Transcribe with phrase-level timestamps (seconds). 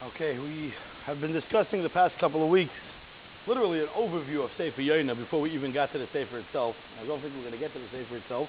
[0.00, 0.72] Okay, we
[1.06, 2.70] have been discussing the past couple of weeks
[3.48, 6.76] literally an overview of Sefer Yoina before we even got to the Sefer itself.
[7.02, 8.48] I don't think we're going to get to the Sefer itself.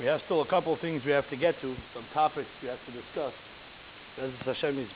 [0.00, 2.68] We have still a couple of things we have to get to, some topics we
[2.68, 3.32] have to discuss.
[4.20, 4.88] As Hashem.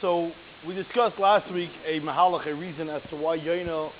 [0.00, 0.30] So
[0.64, 3.90] we discussed last week a mahalach, a reason as to why Yoina,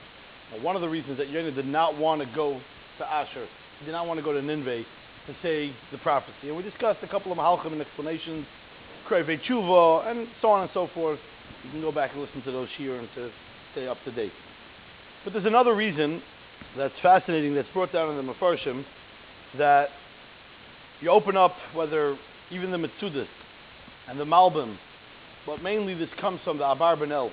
[0.63, 2.61] one of the reasons that Yoina did not want to go
[2.99, 3.49] to Asher,
[3.81, 4.85] he did not want to go to Nineveh
[5.27, 6.47] to say the prophecy.
[6.47, 8.47] And we discussed a couple of mahalchim and explanations
[9.09, 11.19] Kreve and so on and so forth.
[11.65, 13.31] You can go back and listen to those here and to
[13.73, 14.33] stay up to date.
[15.25, 16.23] But there's another reason
[16.77, 18.85] that's fascinating that's brought down in the Mefarshim
[19.57, 19.89] that
[21.01, 22.17] you open up whether
[22.51, 23.29] even the Metzudas
[24.09, 24.77] and the Malbim,
[25.47, 27.31] but mainly this comes from the Abarbanel.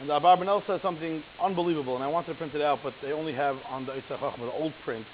[0.00, 3.12] And the Abarbanel says something unbelievable, and I wanted to print it out, but they
[3.12, 5.06] only have on the Eitzach the old print,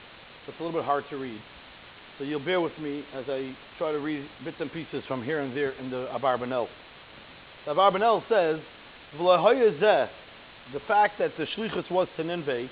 [0.47, 1.41] so it's a little bit hard to read.
[2.19, 5.39] So you'll bear with me as I try to read bits and pieces from here
[5.39, 6.67] and there in the Abarbanel.
[7.65, 8.61] The Abarbanel says,
[9.17, 12.69] the fact that the Shlichus was to Ninveh,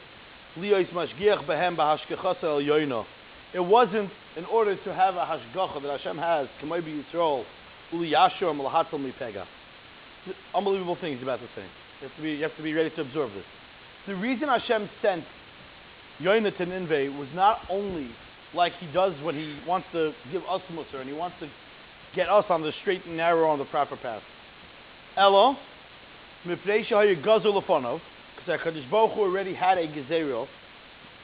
[3.54, 7.44] it wasn't in order to have a hashgacha that Hashem has, Kamay Yisrael,
[7.92, 9.46] Uli Yashur Malahatzal Mipega.
[10.54, 11.64] Unbelievable things about to say.
[12.00, 13.44] You have to, be, you have to be ready to absorb this.
[14.06, 15.24] The reason Hashem sent
[16.20, 18.10] Yoina to Ninveh was not only
[18.56, 21.48] like he does when he wants to give us Musar and he wants to
[22.14, 24.22] get us on the straight and narrow on the proper path.
[25.16, 25.56] Elo,
[26.46, 28.00] mipnei shahayu gazu lefonov,
[28.34, 30.48] because HaKadosh Baruch Hu already had a gezeril,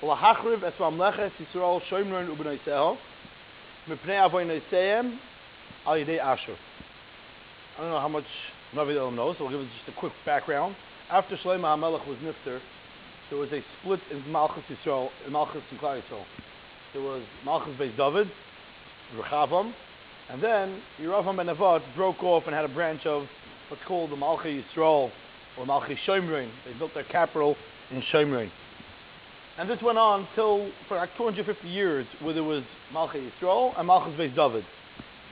[0.03, 2.97] lahachriv es mamleches Yisrael shoymron u'b'noiseho,
[3.89, 5.19] mipnei avoy noisehem
[5.87, 6.57] al yidei Asher.
[7.79, 8.25] I don't know how much
[8.75, 10.77] Navi Elam knows, so we'll give it just a quick background.
[11.11, 12.61] After Shlomo HaMelech was nifter,
[13.31, 16.25] there was a split in Malchus Yisrael, in Malchus and Yisrael
[16.93, 18.31] there was Malchus Beis David,
[19.17, 19.73] Rechavam,
[20.31, 23.27] and then Yeravam ben Nevat broke off and had a branch of
[23.69, 25.11] what's called the Malchi Yisrael
[25.59, 26.51] or Malchi Shomrein.
[26.67, 27.57] They built their capital
[27.91, 28.51] in Shomrein.
[29.59, 33.87] And this went on till for like 250 years where there was Malchi Yisrael and
[33.87, 34.65] Malchus Beis David.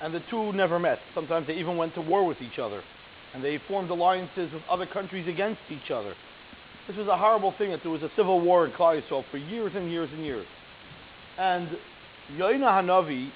[0.02, 0.98] And the two never met.
[1.14, 2.82] Sometimes they even went to war with each other.
[3.34, 6.14] And they formed alliances with other countries against each other.
[6.88, 9.36] This was a horrible thing that there was a civil war in Klal Yisrael for
[9.36, 10.46] years and years and years.
[11.40, 11.70] And
[12.36, 13.30] Yoina Hanavi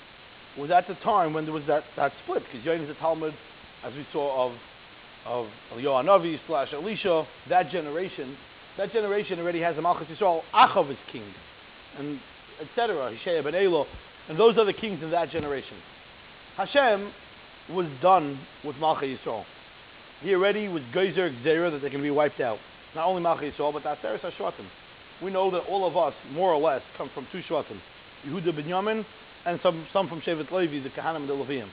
[0.58, 3.34] was at the time when there was that, that split, because Yoina is a Talmud,
[3.82, 4.56] as we saw, of
[5.26, 8.36] of Yohanavi slash Elisha, that generation,
[8.76, 11.24] that generation already has a Malchus Yisrael, Achav is king,
[11.96, 12.20] and
[12.60, 13.86] etc., Hoshea ben Elo,
[14.28, 15.78] and those are the kings in that generation.
[16.58, 17.10] Hashem
[17.70, 19.44] was done with Malchus Yisrael.
[20.20, 22.58] He already was Geyser Xera that they can be wiped out.
[22.94, 24.66] Not only Malchus Yisrael, but the Taseres HaShvatim.
[25.22, 27.78] We know that all of us, more or less, come from two Shvatim.
[28.26, 29.04] Yehuda Binyamin,
[29.46, 31.68] and some, some from Shevet Levi, the Kahanim and the Leviim.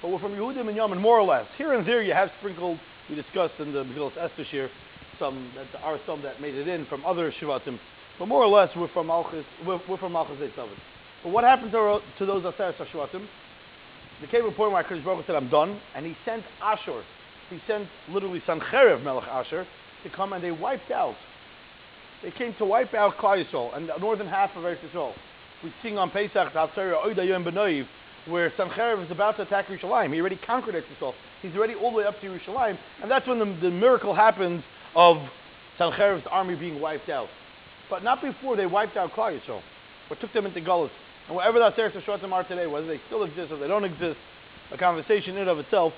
[0.00, 1.46] But we're from Yehuda Binyamin, more or less.
[1.56, 2.78] Here and there you have sprinkled,
[3.08, 4.70] we discussed in the Megillah Esther here,
[5.18, 7.78] some, that are some that made it in from other Shivatim.
[8.18, 10.52] But more or less, we're from Malchus, we're, we're from Malchus David.
[11.22, 13.26] But what happened to, to those Aser Shivatim?
[14.20, 17.02] There came a point where Hakadosh Baruch said, "I'm done," and he sent Ashur.
[17.50, 19.64] He sent literally Sancherev Melech Ashur
[20.02, 21.14] to come, and they wiped out.
[22.22, 25.12] They came to wipe out Klal Yisrael and the northern half of Eretz Yisrael
[25.62, 26.52] we sing on Pesach,
[28.26, 30.12] where Sancherev is about to attack Yerushalayim.
[30.12, 33.38] He already conquered Eretz He's already all the way up to Yerushalayim, and that's when
[33.38, 34.62] the, the miracle happens
[34.94, 35.16] of
[35.78, 37.28] Sancherev's army being wiped out.
[37.88, 39.62] But not before they wiped out Klal Yisrael,
[40.10, 40.90] or took them into Gullus.
[41.26, 44.18] And whatever that Seres Shvatim are today, whether they still exist or they don't exist,
[44.72, 45.92] a conversation in and of itself.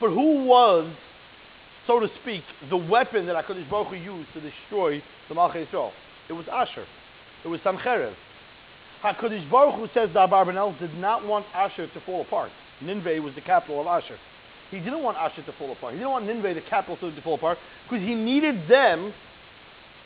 [0.00, 0.92] But who was,
[1.86, 5.92] so to speak, the weapon that HaKadosh Baruch Hu used to destroy the Malchai Yisrael?
[6.28, 6.86] It was Asher.
[7.44, 8.14] It was Sancherev.
[9.06, 12.50] HaKadosh Baruch Hu says that Abarbanel did not want Asher to fall apart.
[12.82, 14.18] Ninveh was the capital of Asher.
[14.72, 15.92] He didn't want Asher to fall apart.
[15.92, 17.58] He didn't want Ninveh, the capital, to, fall apart
[17.88, 19.14] because he needed them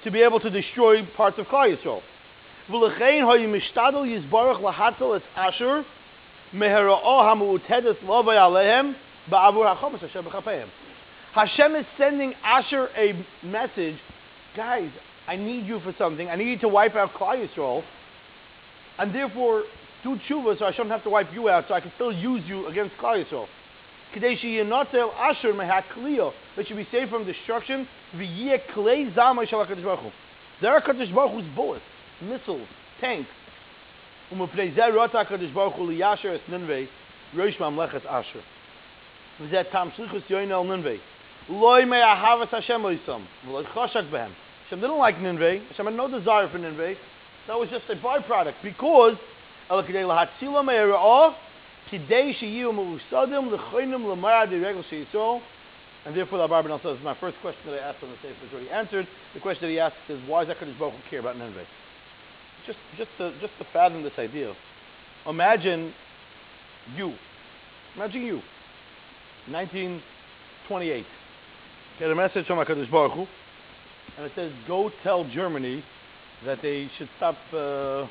[0.04, 2.02] to be able to destroy parts of Klal Yisrael.
[5.36, 5.84] Asher.
[11.32, 13.96] Hashem is sending Asher a message.
[14.54, 14.90] Guys,
[15.26, 16.28] I need you for something.
[16.28, 17.82] I need you to wipe out Klal Yisrael
[19.00, 19.64] and therefore
[20.04, 22.42] do tshuva so I shouldn't have to wipe you out, so I can still use
[22.46, 23.46] you against Klal Yisrael.
[24.14, 27.88] Kadeshi yinotel asher mehakliyo, that should be saved from destruction.
[28.14, 30.10] V'yeh klei zama shel HaKadosh Baruch Hu.
[30.60, 31.82] There are HaKadosh Baruch Hu's bullets,
[32.20, 32.68] missiles,
[33.00, 33.30] tanks.
[34.30, 36.88] Umupnei zeh rota HaKadosh Baruch Hu liyasher es ninvei,
[37.34, 38.42] rosh mamleches asher.
[39.40, 41.00] V'zeh tam shlichus yoinel ninvei.
[41.48, 44.32] Loi mei ahavas Hashem loisam, v'loi choshak behem.
[44.70, 45.66] Hashem didn't like Ninveh.
[45.68, 46.96] Hashem had no desire for Ninveh.
[47.46, 49.16] That was just a byproduct because.
[56.06, 58.52] And therefore, the Abar says, my first question that I asked on the Sefer was
[58.52, 59.06] already answered.
[59.34, 61.66] The question that he asks is, why is does HaKadosh Baruch Hu care about Nineveh?
[62.66, 64.54] Just, just, to, just to fathom this idea.
[65.26, 65.92] Imagine
[66.96, 67.14] you.
[67.96, 68.40] Imagine you.
[69.48, 71.06] 1928.
[71.98, 73.26] Get a message from HaKadosh Baruch Hu,
[74.16, 75.84] and it says, go tell Germany
[76.46, 78.06] that they should stop, uh,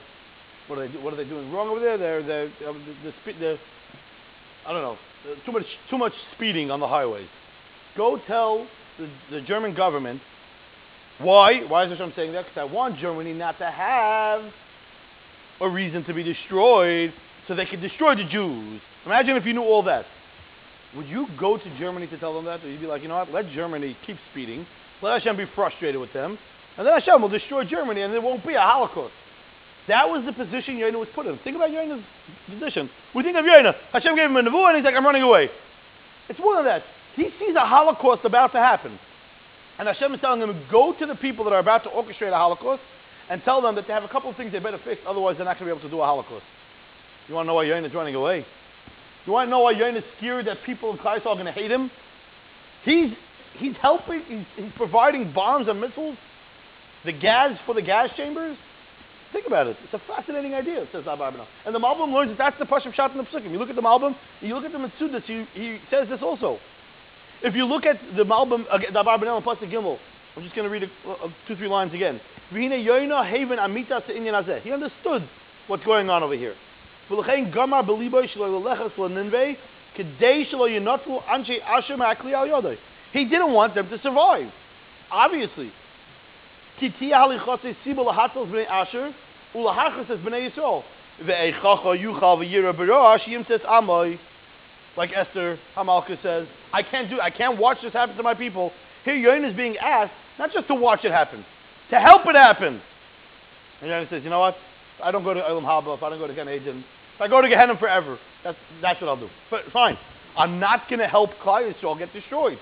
[0.67, 1.97] what, are they, what are they doing wrong over there?
[1.97, 3.59] They're, they're, uh, the, the, the,
[4.67, 4.97] I don't know,
[5.31, 7.29] uh, too much, too much speeding on the highways.
[7.97, 8.67] Go tell
[8.97, 10.21] the, the German government
[11.19, 11.65] why?
[11.67, 12.45] Why is Hashem saying that?
[12.45, 14.41] Because I want Germany not to have
[15.59, 17.13] a reason to be destroyed
[17.47, 18.81] so they could destroy the Jews.
[19.05, 20.05] Imagine if you knew all that.
[20.95, 22.63] Would you go to Germany to tell them that?
[22.63, 24.65] Or you'd be like, you know what, let Germany keep speeding.
[25.01, 26.37] Let Hashem be frustrated with them.
[26.79, 29.13] And then Hashem will destroy Germany and there won't be a Holocaust.
[29.89, 31.37] That was the position Yoina was put in.
[31.39, 32.05] Think about Yoina's
[32.49, 32.89] position.
[33.13, 33.75] We think of Yoina.
[33.91, 35.49] Hashem gave him a nevuah and he's like, I'm running away.
[36.29, 36.83] It's more than that.
[37.17, 38.97] He sees a Holocaust about to happen.
[39.77, 42.31] And Hashem is telling him, to go to the people that are about to orchestrate
[42.31, 42.81] a Holocaust
[43.29, 45.45] and tell them that they have a couple of things they better fix, otherwise they're
[45.45, 46.45] not going to be able to do a Holocaust.
[47.27, 48.45] You want to know why Yoina is running away?
[49.25, 51.51] You want to know why Yoina is scared that people in Kleist are going to
[51.51, 51.91] hate him?
[52.85, 53.11] He's,
[53.57, 56.17] he's helping, he's, he's providing bombs and missiles,
[57.05, 58.57] the gas for the gas chambers.
[59.31, 59.77] Think about it.
[59.83, 63.11] It's a fascinating idea, says Abba And the Malbim learns that that's the Pashup shot
[63.11, 63.51] in the Psukim.
[63.51, 66.57] You look at the Malbim, you look at the Metzudas, he, he says this also.
[67.43, 69.99] If you look at the Malbim, uh, the Abba and Pasuk Gimel,
[70.35, 72.19] I'm just going to read a, uh, two, three lines again.
[72.51, 72.65] He
[74.71, 75.29] understood
[75.67, 76.55] what's going on over here.
[83.11, 84.51] He didn't want them to survive.
[85.11, 85.71] Obviously.
[94.97, 98.71] Like Esther Hamalka says, I can't do I can't watch this happen to my people.
[99.05, 101.45] Here Yoin is being asked not just to watch it happen,
[101.89, 102.81] to help it happen.
[103.81, 104.55] And Yoin says, you know what?
[105.01, 106.83] I don't go to Olam Haba, if I don't go to Gan Eden,
[107.15, 109.29] if I go to Gehenna forever, that's, that's what I'll do.
[109.49, 109.97] But fine.
[110.37, 112.59] I'm not going to help Klal Yisrael get destroyed.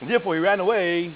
[0.00, 1.14] And therefore, he ran away.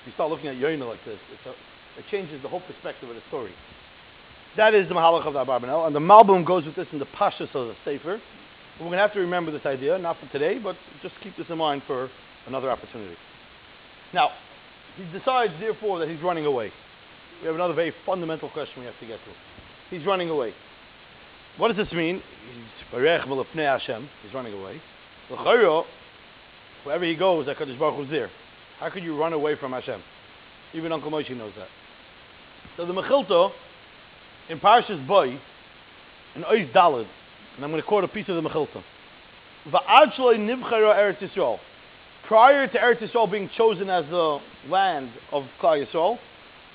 [0.00, 1.50] If you start looking at Yoina like this, a,
[1.98, 3.52] it changes the whole perspective of the story.
[4.56, 5.86] That is the Mahalach of the Abarbanel.
[5.86, 8.20] And the Malbim goes with this in the Pashas of the Sefer.
[8.78, 11.46] We're going to have to remember this idea, not for today, but just keep this
[11.48, 12.10] in mind for
[12.46, 13.16] another opportunity.
[14.12, 14.30] Now,
[14.96, 16.72] he decides, therefore, that he's running away.
[17.40, 19.32] We have another very fundamental question we have to get to.
[19.96, 20.54] He's running away.
[21.58, 22.22] What does this mean?
[22.50, 22.94] He's
[24.34, 24.80] running away.
[26.84, 28.30] Wherever he goes, HaKadosh Baruch Hu's there.
[28.78, 30.02] How could you run away from Hashem?
[30.74, 31.68] Even Uncle Moshe knows that.
[32.76, 33.50] So the Mechilta,
[34.48, 35.38] in Parshas Boy,
[36.34, 37.06] in Ois Dalad,
[37.56, 38.82] and I'm going to quote a piece of the Mechilta.
[39.68, 41.58] Va'ad shloi nivchara Eretz Yisrael.
[42.26, 46.18] Prior to Eretz Yisrael being chosen as the land of Klal Yisrael,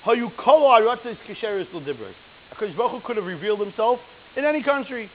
[0.04, 2.12] Hayu kol aratzes kisheres l'dibrei.
[2.54, 4.00] Hakadosh Baruch Hu could have revealed Himself
[4.36, 5.10] in any country.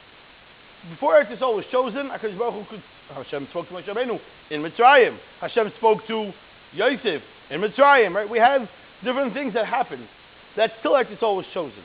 [0.90, 2.84] Before Eretz Yisrael was chosen, Hakadosh Baruch Hu could.
[3.14, 4.20] Hashem spoke to Moshe Rabbeinu
[4.50, 5.18] in Mitzrayim.
[5.42, 6.32] Hashem spoke to
[6.74, 8.14] Yosef in Mitzrayim.
[8.14, 8.30] Right?
[8.30, 8.70] We have
[9.04, 10.08] different things that happen.
[10.56, 11.84] That still Eretz Yisrael was chosen.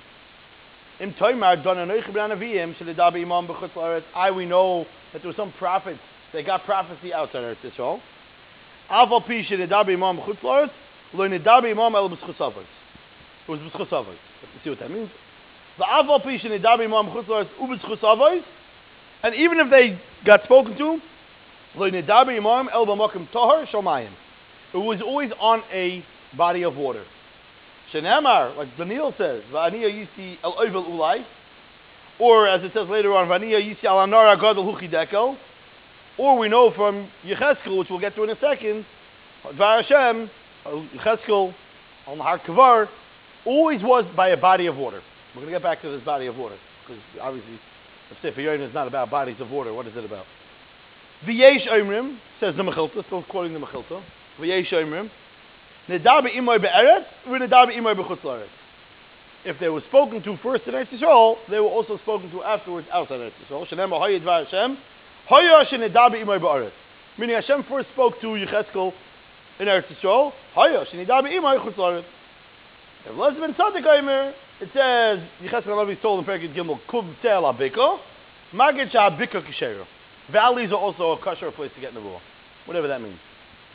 [1.01, 4.05] Im Toimar don anoich ben anaviyim shelidabi imam b'chutz la'aretz.
[4.15, 6.01] I we know that there were some prophets
[6.33, 8.01] that got prophecy outside Eretz Yisrael.
[8.91, 10.71] Aval pi shelidabi imam b'chutz la'aretz
[11.15, 12.65] lo nidabi imam el b'schus
[13.49, 14.07] it was b'schus avos.
[14.43, 15.11] You see what that means?
[15.79, 18.43] The aval pishin idabi imam chutzlaris u'b'schus avos,
[19.23, 21.01] and even if they got spoken to,
[21.75, 22.07] It
[24.75, 26.05] was always on a
[26.37, 27.05] body of water.
[27.93, 31.25] Shenamar, like Daniel says, yisi el oivel ulai,
[32.19, 35.37] or as it says later on, v'aniya yisi al anara gadol huchidekel,
[36.19, 38.85] or we know from Yecheskel, which we'll get to in a second,
[39.45, 40.31] Dvar Hashem,
[40.67, 41.55] Yecheskel
[42.07, 42.89] on Har Kavar,
[43.45, 45.01] always was by a body of water.
[45.35, 46.57] We're going to get back to this body of water
[46.87, 47.59] because obviously,
[48.11, 50.27] if Sefer is not about bodies of water, what is it about?
[51.27, 54.03] V'yesh Omrim says the Mechilta, still quoting the Mechilta.
[54.39, 55.11] V'yesh Omrim,
[55.89, 58.49] Nedar be'imoy be'eretz, v'nedar be'imoy be'chutz la'eretz.
[59.45, 62.87] If they were spoken to first in Eretz Yisrael, they were also spoken to afterwards
[62.93, 63.67] outside Eretz Yisrael.
[63.67, 64.77] Shenem ha'hoyed v'Hashem,
[65.27, 66.73] hoya shenedar be'imoy be'eretz.
[67.19, 68.93] Meaning Hashem first spoke to Yecheskel
[69.59, 72.05] in Eretz Yisrael, hoya shenedar be'imoy chutz la'eretz.
[73.07, 77.07] If Lez ben Tzadik Omer, it says, Yecheskel Hanavi is told in Perikid Gimel, Kub
[77.23, 77.99] Tel Abiko,
[78.53, 79.87] Magid Sha'abiko Kishero.
[80.33, 82.21] Valleys are also a kosher place to get in the rule.
[82.67, 83.19] Whatever that means.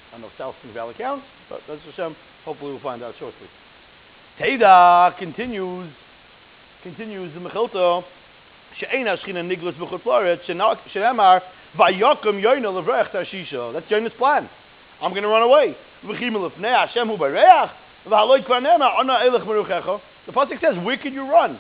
[0.09, 2.15] I don't know if Valley counts, but that's Hashem.
[2.45, 3.47] Hopefully we'll find out shortly.
[4.39, 5.91] Teda continues.
[6.83, 8.03] continues the Mechilta,
[8.77, 11.41] she'ena shchina niglas b'chutz la'aretz, she'nemar,
[11.75, 13.73] vayokum yoina levrech tarshisha.
[13.73, 14.49] That's Yona's plan.
[15.01, 15.75] I'm going to run away.
[16.03, 17.71] V'chim lefnei Hashem hu bareach,
[18.05, 20.01] v'haloi kvar meruchecha.
[20.25, 21.59] The Pasuk says, where can you run?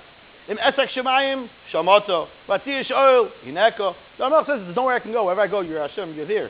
[0.49, 2.27] Im esak shemayim, shamato.
[2.47, 3.95] Vatziyish oil, hineko.
[4.17, 5.23] The Amel says, there's nowhere I can go.
[5.23, 6.49] Wherever I go, you're Hashem, you're here.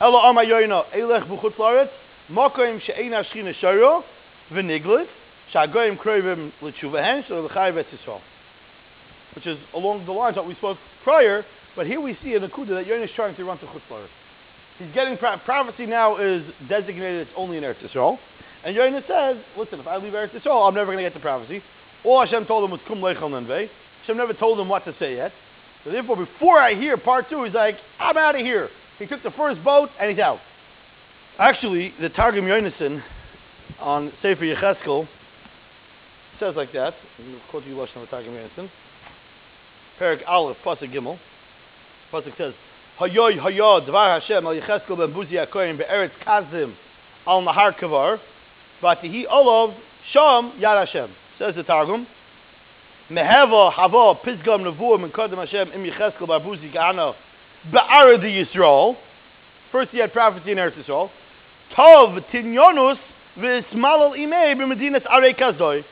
[0.00, 1.90] Elo ama yoina, elech b'chutz la'aretz,
[2.30, 4.02] mokoim she'ena shchina shayro,
[4.50, 5.06] v'niglit,
[5.52, 8.20] sha'goyim kroivim l'tshuvahen, sh'lo l'chai v'etzisrael.
[9.34, 11.44] Which is along the lines that we spoke prior,
[11.76, 14.08] but here we see in the Kuda that Yonah is trying to run to Chutz.
[14.78, 18.18] He's getting, prophecy now is designated, it's only in Eretz Yisrael.
[18.64, 21.20] And Yonah says, listen, if I leave Eretz Yisrael, I'm never going to get the
[21.20, 21.62] prophecy.
[22.04, 23.68] All Hashem told him was Kum Lechel Nenvei.
[24.00, 25.32] Hashem never told him what to say yet.
[25.84, 28.68] So therefore, before I hear part two, he's like, I'm out of here.
[28.98, 30.38] He took the first boat and he's out.
[31.38, 33.02] Actually, the Targum Yonason
[33.80, 35.08] on Sefer Yecheskel
[36.38, 36.94] says like that.
[37.50, 38.70] Quote you Lashon Targum Yonason.
[39.98, 41.18] Perik Aleph, Pasuk Gimel.
[42.12, 42.54] Pasuk says,
[42.98, 46.74] Hayoy hayo dvar Hashem al Yecheskel ben Buzi HaKoyin be'eretz Kazdim
[47.26, 48.20] al Nahar Kavar
[48.82, 49.74] v'atihi olav
[50.12, 51.10] sham Yad Hashem.
[51.38, 52.06] Says the Targum.
[53.10, 57.14] Meheva hava pizgam nevuah min kodem Hashem im Yecheskel bar Buzi Ga'ana
[57.70, 58.96] be'ared Yisrael.
[59.72, 61.10] First he had prophecy in Eretz Yisrael.
[61.76, 62.98] Tov tinyonus
[63.36, 65.84] v'ismalal imei b'medinas arei kazdoi.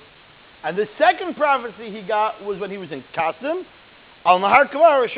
[0.63, 3.67] And the second prophecy he got was when he was in Kasim,
[4.25, 5.09] Al Nahar Kavar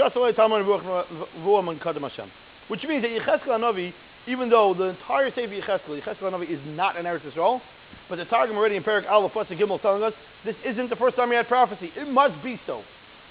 [1.78, 2.30] Kadam Hashem.
[2.68, 3.92] Which means that Yecheskel Hanavi,
[4.26, 7.60] even though the entire Sefer Yecheskel, Yecheskel Hanavi is not in Eretz Yisrael,
[8.08, 10.12] but the Targum already in Parak Aleph Pasuk Gimel telling us
[10.44, 11.90] this isn't the first time he had prophecy.
[11.96, 12.82] It must be so,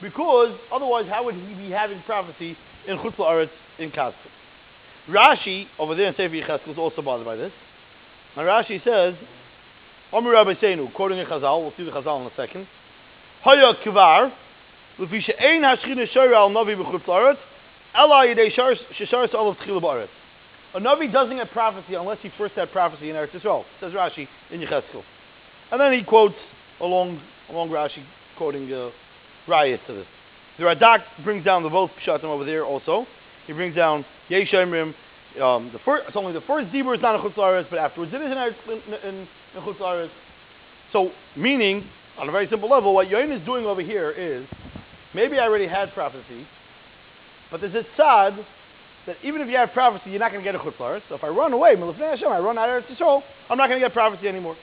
[0.01, 4.29] because otherwise, how would he be having prophecy in Chutz La'aretz in Kasper?
[5.07, 7.51] Rashi over there in Sefer Yecheskel is also bothered by this.
[8.35, 9.15] And Rashi says,
[10.11, 11.61] Omer Rabbi Seinu, quoting a Chazal.
[11.61, 12.67] We'll see the Chazal in a second.
[13.43, 14.31] Hoya kvar
[14.97, 17.37] lefi she'ein hashchina shara al navi b'chutz la'aretz,
[17.93, 20.07] ela yidei shars olav tchila.
[20.75, 24.27] A Navi doesn't get prophecy unless he first had prophecy in Eretz Yisrael, says Rashi
[24.51, 25.03] in Yecheskel.
[25.71, 26.35] And then he quotes
[26.79, 28.03] along, along Rashi,
[28.37, 28.89] quoting uh,
[29.47, 30.07] Rayas to this.
[30.57, 33.05] The Radak brings down the both Pshatim over there also.
[33.47, 34.93] He brings down Yesh Emrim.
[35.41, 38.13] Um, the first, it's only the first Dibur is not in Chutz La'aretz, but afterwards
[38.13, 38.37] it is in,
[38.71, 39.15] in, in,
[39.55, 40.11] in Chutz La'aretz.
[40.91, 41.87] So, meaning,
[42.17, 44.45] on a very simple level, what Yoin is doing over here is
[45.13, 46.47] Maybe I already had prophecy,
[47.51, 48.43] but there's a tzad
[49.05, 51.01] that even if you have prophecy, you're not going to get a chutzlar.
[51.09, 53.79] So if I run away, Hashem, I run out of Eretz Yisrael, I'm not going
[53.79, 54.55] to get prophecy anymore.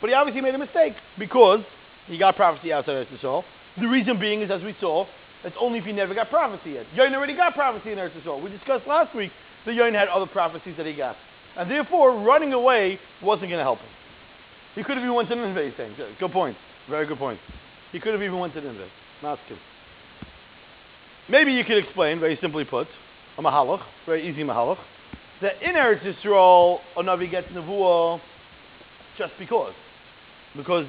[0.00, 1.60] But he obviously made a mistake because
[2.06, 3.44] he got prophecy outside of Yisrael.
[3.78, 5.06] The reason being is, as we saw,
[5.44, 6.86] it's only if he never got prophecy yet.
[6.96, 8.42] Yoin already got prophecy in Eretz Yisrael.
[8.42, 9.30] We discussed last week
[9.64, 11.16] that Yoin had other prophecies that he got.
[11.56, 13.88] And therefore, running away wasn't going to help him.
[14.74, 16.56] He could have even went to Nineveh, saying, good point.
[16.88, 17.40] Very good point.
[17.92, 18.88] He could have even went to Nineveh.
[19.22, 19.56] Maskim.
[21.28, 22.86] Maybe you could explain, very simply put,
[23.38, 24.78] a mahalach, very easy mahalach,
[25.42, 28.20] that in Eretz Yisrael, a Navi gets nevuah
[29.18, 29.74] just because.
[30.56, 30.86] Because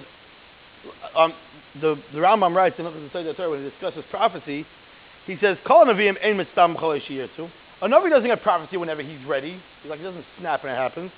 [1.15, 1.33] um,
[1.81, 2.91] the, the Rambam writes in the
[3.33, 4.65] Torah when he discusses prophecy,
[5.25, 6.09] he says, A Navi
[8.09, 9.61] doesn't get prophecy whenever he's ready.
[9.81, 11.11] He's like, he doesn't snap and it happens.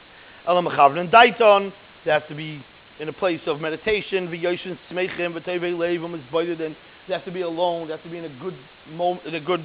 [0.47, 1.71] Elam Chavrin Daiton,
[2.05, 2.65] they have to be
[2.99, 6.75] in a place of meditation, v'yoshin smechim, v'tevei leiv, is and
[7.07, 7.87] they have to be alone.
[7.87, 8.55] They have to be in a good
[8.91, 9.63] moment, in a good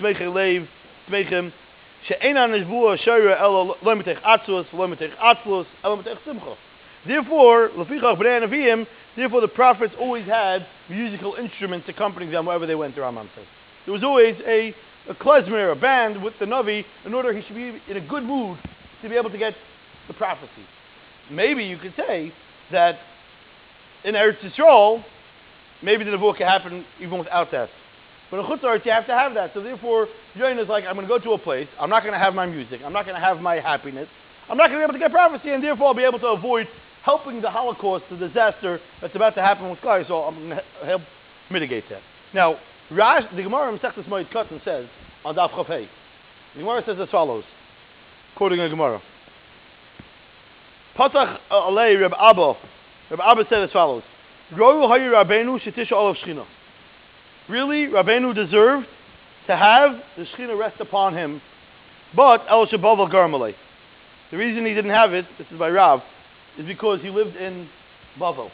[0.00, 0.66] tzmeichim leiv,
[3.38, 3.94] elo lo lo
[5.96, 6.56] mitech simcha.
[7.06, 7.70] Therefore,
[9.16, 13.46] therefore the prophets always had musical instruments accompanying them wherever they went, the Rambam says.
[13.84, 14.72] There was always a,
[15.08, 18.22] a klezmer, a band with the Navi, in order he should be in a good
[18.22, 18.58] mood
[19.02, 19.54] to be able to get
[20.06, 20.64] the prophecy.
[21.30, 22.32] Maybe you could say
[22.70, 23.00] that
[24.04, 25.04] in Eretz Yisrael,
[25.82, 27.70] maybe the Nevuah could happen even without that.
[28.32, 29.52] But in Chutz you have to have that.
[29.52, 31.68] So therefore, Yoin is like, I'm going to go to a place.
[31.78, 32.80] I'm not going to have my music.
[32.82, 34.08] I'm not going to have my happiness.
[34.48, 36.28] I'm not going to be able to get prophecy, and therefore I'll be able to
[36.28, 36.66] avoid
[37.02, 40.08] helping the Holocaust, the disaster that's about to happen with Klai.
[40.08, 41.02] So I'm going to help
[41.50, 42.00] mitigate that.
[42.32, 42.58] Now,
[42.90, 44.86] Rash, the Gemara in Sechtes Moed Katan says
[45.26, 45.86] on Daf Chafei.
[46.54, 47.44] The Gemara says as follows,
[48.34, 49.02] quoting a Gemara.
[50.96, 52.54] Patach alei Reb Abba.
[53.10, 54.04] Reb Abba said as follows.
[57.48, 58.86] Really, Rabbeinu deserved
[59.46, 61.42] to have the Shechina rest upon him,
[62.14, 63.54] but El Shabaval Garmalei.
[64.30, 66.02] The reason he didn't have it, this is by Rav,
[66.58, 67.68] is because he lived in
[68.18, 68.50] Bavel.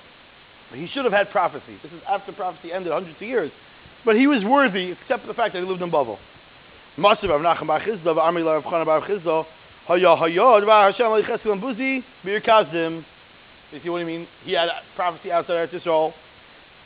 [0.73, 1.79] He should have had prophecy.
[1.83, 3.51] This is after prophecy ended hundreds of years.
[4.05, 6.19] But he was worthy, except for the fact that he lived in Bavel.
[6.97, 7.05] You
[13.83, 14.29] see what I mean?
[14.45, 16.13] He had prophecy outside Eretz Yisrael.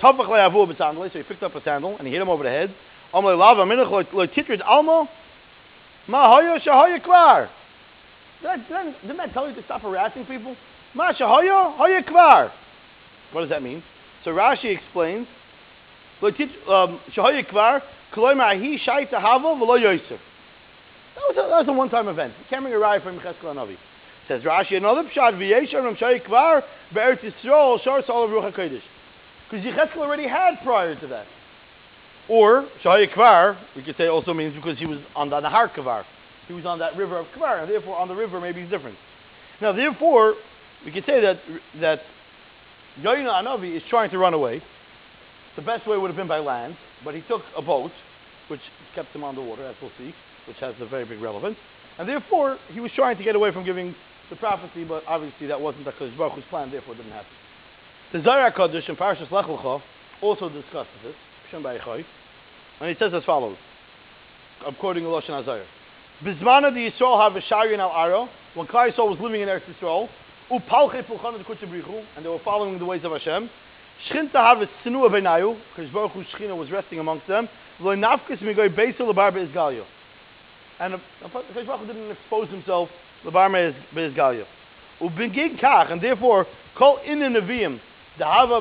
[0.02, 2.50] Tafach le'avu b'sandale, so he picked up a sandal and he hit him over the
[2.50, 2.74] head.
[3.14, 5.08] Amalei lava minach lo titrid alma.
[6.08, 7.48] Ma hoya shahaya kvar.
[8.42, 10.56] Didn't that, tell you to stop harassing people?
[10.94, 12.50] Ma shahaya hoya kvar.
[13.30, 13.82] What does that mean?
[14.24, 15.28] So Rashi explains.
[16.20, 17.82] Um, shahaya kvar.
[18.12, 20.18] Kloimar hi shaita havo v'lo yoser.
[21.14, 22.34] That was a, that was a one-time event.
[22.50, 23.76] Carrying a ride from Cheskel Navi.
[24.26, 28.82] Says Rashi, another pshat v'yesher from Shai Kvar be'eretz Yisrael shar sol of Ruach HaKodesh.
[29.52, 31.26] Because Yecheskel already had prior to that.
[32.26, 36.04] Or Shai Kvar, we could say also means because he was on the Nahar Kvar.
[36.48, 38.96] He was on that river of Kvar, and therefore on the river maybe it's different.
[39.60, 40.36] Now therefore,
[40.86, 41.40] we could say that
[41.82, 42.00] that
[42.98, 44.62] Yoina Anavi is trying to run away.
[45.56, 47.92] The best way would have been by land, but he took a boat,
[48.48, 48.60] which
[48.94, 50.14] kept him on the water, as we'll see,
[50.48, 51.58] which has a very big relevance.
[51.98, 53.94] And therefore, he was trying to get away from giving
[54.30, 57.32] the prophecy, but obviously that wasn't HaKadosh Baruch plan, therefore it didn't happen.
[58.12, 59.80] The Zohar Kodesh in Parashas Lech Lecha
[60.20, 61.14] also discusses this,
[61.50, 62.04] Shem Ba'ichai,
[62.80, 63.56] and he says as follows.
[64.66, 65.64] I'm quoting the Lashon HaZohar.
[66.22, 69.62] Bizmana the Yisrael have a Sharian al Aro, when Klai Yisrael was living in Eretz
[69.64, 70.10] Yisrael,
[70.50, 73.48] upalche pulchan de kutchabrichu, and they were following the ways of Hashem.
[74.10, 77.48] Shchinta have a sinu of Enayu, because Baruch was resting amongst them.
[77.80, 79.86] Lo nafkis migoy beisel lebar be'izgalyo.
[80.80, 82.90] And uh, Hakadosh Baruch Hu didn't expose himself
[83.24, 83.50] lebar
[83.94, 84.44] be'izgalyo.
[85.00, 87.80] Ubingig kach, and therefore, kol in the neviim,
[88.18, 88.60] hava.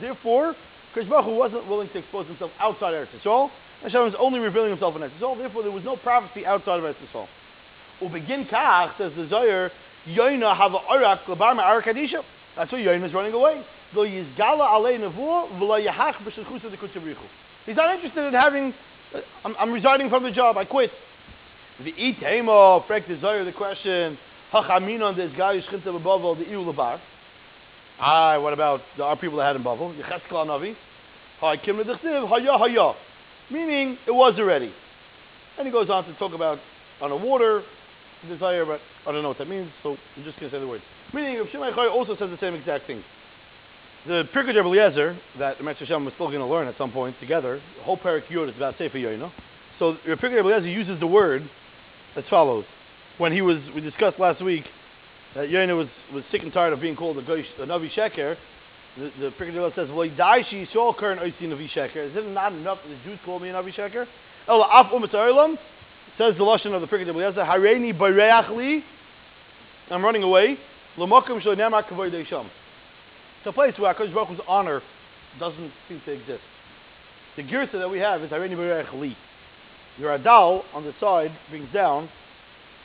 [0.00, 0.54] Therefore,
[0.94, 3.50] Hakadosh wasn't willing to expose himself outside Eretz Yisrael.
[3.82, 5.36] Hashem was only revealing himself in Eretz Yisrael.
[5.38, 7.28] Therefore, there was no prophecy outside of Eretz Yisrael.
[8.00, 9.70] Ubegin kach, says the Zohar,
[10.06, 12.22] Yoina have a orak lebar me'ar kadisha.
[12.56, 13.64] That's why Yoina is running away.
[13.94, 17.16] Lo yizgala alei nevuah v'lo yahach b'shulchusa de kutzabrichu.
[17.66, 18.74] He's not interested in having,
[19.14, 20.90] uh, I'm, I'm resigning from the job, I quit.
[21.82, 24.18] The itemo, Frank the Zohar, the question,
[24.52, 27.00] hachamina on this guy who's chinta b'bavel, the iu lebar.
[27.98, 29.96] Ah, what about the, our people that had in Bavel?
[29.96, 30.74] Yecheskel Navi.
[31.40, 32.94] Hi, kim l'dichsiv, haya haya.
[33.50, 34.72] Meaning, it was already.
[35.58, 36.58] And he goes on to talk about
[37.00, 37.62] on the water,
[38.28, 40.66] desire, but I don't know what that means, so I'm just going to say the
[40.66, 40.82] word.
[41.12, 43.04] Meaning, Rav Shimon also says the same exact thing.
[44.06, 47.18] The Pirkei Rebbe Eliezer, that Rav Hashem was still going to learn at some point
[47.20, 49.30] together, the whole Parak Yud is about Sefer Yoina.
[49.78, 51.48] So Pirkei Rebbe Eliezer uses the word
[52.16, 52.64] as follows.
[53.18, 54.64] When he was, we discussed last week
[55.34, 58.36] that Yoina was, was sick and tired of being called a, Gosh, a Navi Sheker,
[58.96, 62.10] the, the Pirkei says, well, die she Yisrael kern oisi Navi Sheker.
[62.10, 64.06] Is it not enough that the Jews call me a Navi Sheker?
[64.48, 65.58] Oh, Ela af umet
[66.18, 68.84] says the lashon of the Pirkei Eliezer, hareini bareach li,
[69.90, 70.58] I'm running away.
[70.96, 72.46] L'makom shlo nemar kavod deisham.
[73.38, 74.80] It's a place where HaKadosh Baruch honor
[75.38, 76.42] doesn't seem to exist.
[77.36, 79.16] The girsa that we have is hareini bareach li.
[79.98, 82.08] Your adal on the side brings down,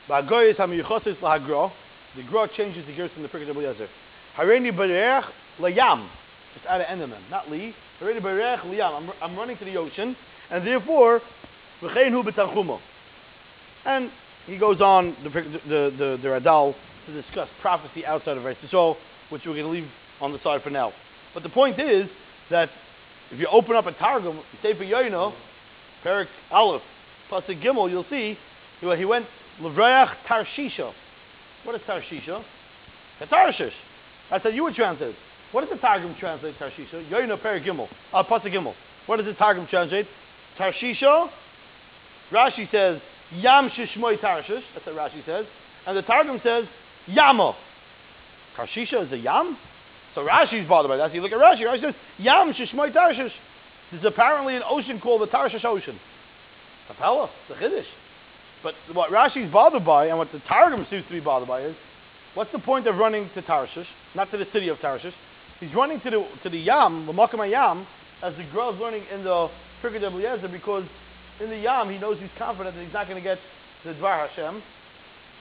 [0.10, 1.72] ba'agoyes ha'miyuchosis lahagra,
[2.16, 3.88] the gra changes the girsa in the Pirkei Eliezer.
[4.36, 5.26] Hareini bareach
[5.60, 6.10] layam,
[6.56, 7.76] just add an end not li.
[8.02, 10.16] Hareini bareach liyam, I'm, I'm running to the ocean,
[10.50, 11.22] and therefore,
[11.82, 12.80] v'chein hu b'tanchumo.
[13.86, 14.12] And
[14.48, 16.74] he goes on, the, the, the, the Radal,
[17.06, 18.96] to discuss prophecy outside of Eretz Yisrael,
[19.30, 19.90] which we're going to leave
[20.22, 20.92] on the side for now.
[21.34, 22.10] But the point is
[22.50, 22.70] that
[23.32, 25.34] if you open up a Targum, Sefer Yoino,
[26.04, 26.82] Perik Aleph,
[27.30, 28.38] Pasuk Gimel, you'll see
[28.80, 29.26] he went
[29.60, 30.94] Levrayach Tarshisha.
[31.64, 32.44] What is Tarshisha?
[33.30, 33.74] Tarshish.
[34.30, 35.16] That's how you would translate.
[35.52, 37.10] What does the Targum translate Tarshisha?
[37.10, 37.88] Yoino Perik Gimel.
[38.14, 38.74] Uh, Pasuk Gimel.
[39.08, 40.08] What does the Targum translate?
[40.58, 41.30] Tarshisha.
[42.32, 44.64] Rashi says Yam Shishmoy Tarshish.
[44.74, 45.46] That's what Rashi says.
[45.88, 46.66] And the Targum says
[47.08, 47.56] Yama.
[48.56, 49.58] Tarshisha is a Yam?
[50.16, 51.10] So Rashi's bothered by that.
[51.10, 51.62] So you look at Rashi.
[51.62, 53.32] Rashi says Yam Shishmoy Tarshish.
[53.92, 56.00] There's apparently an ocean called the Tarshish Ocean.
[56.88, 57.86] Capella, the Chiddush.
[58.64, 61.76] But what Rashi's bothered by, and what the Targum seems to be bothered by, is
[62.34, 65.14] what's the point of running to Tarshish, not to the city of Tarshish?
[65.60, 67.88] He's running to the to the Yam, the Makam Yam,
[68.22, 69.50] as the Gra's learning in the
[69.82, 70.84] Pirkei Eliezer, because
[71.40, 73.40] in the Yam, he knows he's confident that he's not going to get
[73.86, 74.62] the Dvar Hashem,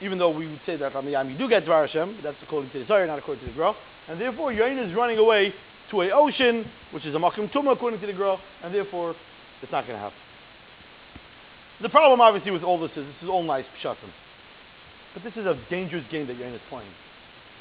[0.01, 2.37] even though we would say that on the Yam you do get Dvar Hashem, that's
[2.43, 3.75] according to the Zohar, not according to the Gra.
[4.09, 5.53] And therefore, Yain is running away
[5.91, 9.15] to a ocean, which is a Makim Tumah according to the Gra, and therefore,
[9.61, 10.28] it's not going to happen.
[11.81, 14.11] The problem, obviously, with all this is this is all nice pshatim,
[15.15, 16.91] but this is a dangerous game that Yain is playing.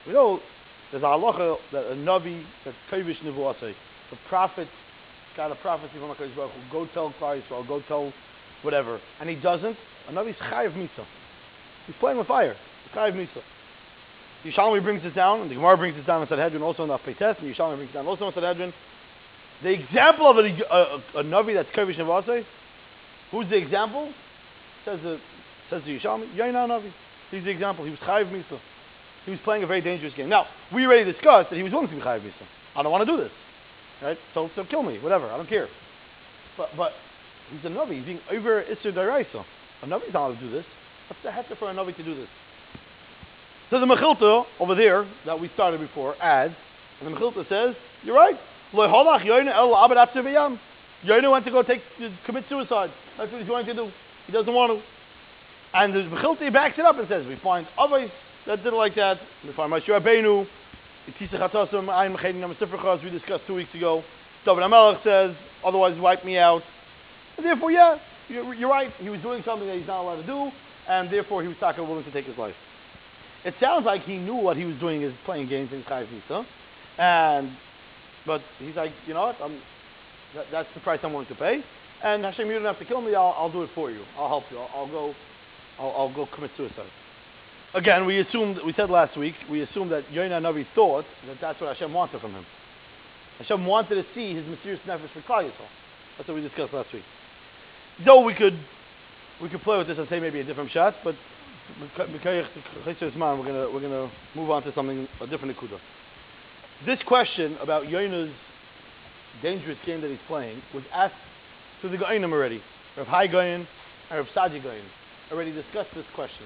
[0.08, 0.39] We know
[0.91, 3.75] there's a halacha that a navi that's kavish nevuasei,
[4.10, 4.67] the prophet
[5.36, 8.12] got a prophecy from HaKadosh Baruch Hu, go tell Klal Yisrael, go tell
[8.63, 9.77] whatever, and he doesn't,
[10.08, 11.06] another is chayiv misa.
[11.86, 12.56] He's playing with fire.
[12.95, 13.43] Chayiv misa.
[14.43, 16.97] Yerushalmi brings this down, and the Gemara brings this down in Sanhedrin, also in the
[16.97, 18.73] Peites, and Yerushalmi brings it down also in Sanhedrin.
[19.62, 22.43] The example of a, a, a, a navi that's kavish nevasei,
[23.32, 24.13] who's the example?
[24.86, 25.20] Says the
[25.70, 26.92] says the Yerushalmi, Yaina Navi.
[27.32, 27.84] He's the example.
[27.84, 28.60] He was chayiv misa.
[29.28, 30.30] He was playing a very dangerous game.
[30.30, 32.48] Now, we already discussed that he was willing to be Chayav Misa.
[32.78, 33.32] I don't want to do this.
[34.02, 34.18] Right?
[34.34, 35.68] So, so kill me, whatever, I don't care.
[36.56, 36.94] But, but
[37.52, 39.44] he's a Navi, he's being over Isser Daraisa.
[39.84, 40.63] A Navi's not allowed to do this.
[41.10, 42.30] What's the heter for a Navi to do this?
[43.70, 46.56] So the Mechilta over there that we started before adds,
[47.02, 48.40] and the Mechilta says, you're right.
[51.04, 51.82] Yonah went to go take
[52.26, 52.92] commit suicide.
[53.18, 53.92] That's what he's going to do.
[54.26, 54.84] He doesn't want to.
[55.74, 58.10] And the Mechilta backs it up and says, we find others
[58.46, 59.20] that did it like that.
[59.46, 60.48] We find Moshe Rabbeinu,
[61.20, 64.04] Tisach Hatasim, Ayin Mechedim Namasifrachas, we discussed two weeks ago.
[64.46, 66.62] David HaMelech says, otherwise wipe me out.
[67.36, 67.98] And therefore, yeah,
[68.30, 68.92] you're, you're, right.
[69.00, 70.50] He was doing something that he's not allowed to do,
[70.88, 72.56] and therefore he was not willing to take his life.
[73.46, 76.46] It sounds like he knew what he was doing is playing games in Chayiv Misa.
[76.98, 77.56] And,
[78.26, 79.52] but he's like, you know what,
[80.38, 81.63] that, that's the price I'm willing to pay.
[82.04, 84.02] And Hashem, you don't have to kill me, I'll, I'll do it for you.
[84.17, 84.60] I'll help you.
[84.60, 85.15] I'll, I'll go,
[85.80, 86.89] I'll, I'll, go commit suicide.
[87.73, 91.60] Again, we assumed, we said last week, we assumed that Yoina Navi thought that that's
[91.60, 92.45] what Hashem wanted from him.
[93.39, 95.67] Hashem wanted to see his mysterious nefesh for Klal Yisrael.
[96.17, 97.04] That's what we discussed last week.
[98.06, 98.58] Though we could,
[99.41, 101.15] we could play with this and say maybe a different shot, but
[101.80, 105.80] we're gonna we're gonna move on to something a different akuda.
[106.86, 108.34] This question about Yona's
[109.41, 111.15] dangerous game that he's playing was asked
[111.82, 112.62] to the Goinim already.
[112.97, 113.67] Rav Hai Goyin
[114.10, 114.84] and Rav Sadi Goyin
[115.32, 116.45] already discussed this question.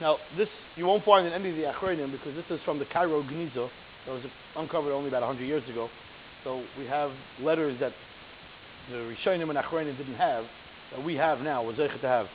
[0.00, 2.84] Now, this you won't find in any of the Achronim because this is from the
[2.86, 3.68] Cairo Geniza
[4.06, 4.22] that was
[4.56, 5.88] uncovered only about 100 years ago.
[6.44, 7.92] So we have letters that
[8.90, 10.44] the Rishonim and Achronim didn't have
[10.90, 12.26] that we have now, was Zeichet to have.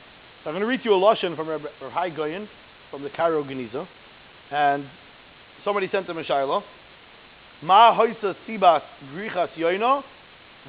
[0.43, 2.47] So I'm going to read you a Lashon from Rav Hai Goyin
[2.89, 3.87] from the Cairo Geniza.
[4.49, 4.85] And
[5.63, 6.63] somebody sent him a Shiloh.
[7.61, 10.03] Ma hoisa sibas grichas yoino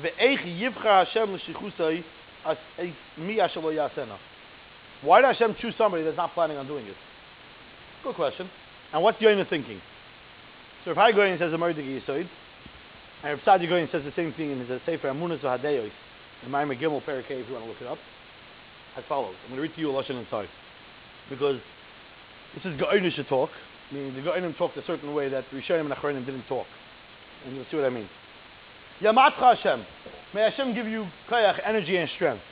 [0.02, 2.04] yivcha Hashem l'shichusai
[2.46, 2.56] as
[3.16, 4.16] mi yasena.
[5.02, 6.96] Why did Hashem choose somebody that's not planning on doing it?
[8.02, 8.50] Good question.
[8.92, 9.80] And what's Yoina thinking?
[10.84, 12.28] So if Hai Goyin says a Mordegi Yisoid,
[13.22, 15.90] and if Sadi Goyin says the same thing in his Sefer Amunas V'Hadeyos,
[16.44, 17.98] in Maimah Gimel Parakeh, if you want to look it up,
[18.96, 19.34] as follows.
[19.44, 20.48] I'm going to read to you a Lashon inside.
[21.28, 21.60] Because
[22.54, 23.50] this is Goynish talk,
[23.92, 26.66] meaning the Goynim talked a certain way that Rishonim and Achronim didn't talk.
[27.46, 28.08] And you'll see what I mean.
[29.00, 29.84] Yamatcha Hashem.
[30.34, 32.42] May Hashem give you koyach, energy and strength.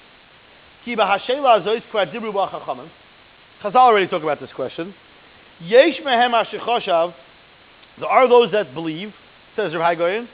[0.85, 2.89] Ki b'hashela azois kwa dibru b'achachamim.
[3.63, 4.95] Chazal already talked about this question.
[5.61, 7.15] Yesh mehem ashechoshav.
[7.99, 9.13] There are those that believe,
[9.57, 10.29] says Rav Hai Goyin,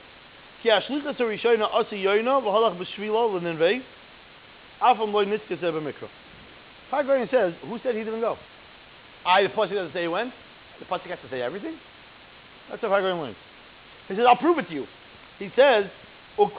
[0.62, 3.82] ki ashlichas harishayna asi yoyna v'halach b'shvilo l'ninvei
[4.82, 6.08] afam loy nitzkes ebe mikro.
[6.90, 8.36] Hai says, who said he didn't go?
[9.24, 10.34] I, the Pasuk doesn't say he went.
[10.78, 11.78] The Pasuk has to say everything.
[12.68, 13.36] That's what Hai Goyin learns.
[14.12, 14.86] He says, I'll prove it to you.
[15.38, 15.86] He says.
[16.38, 16.50] You'll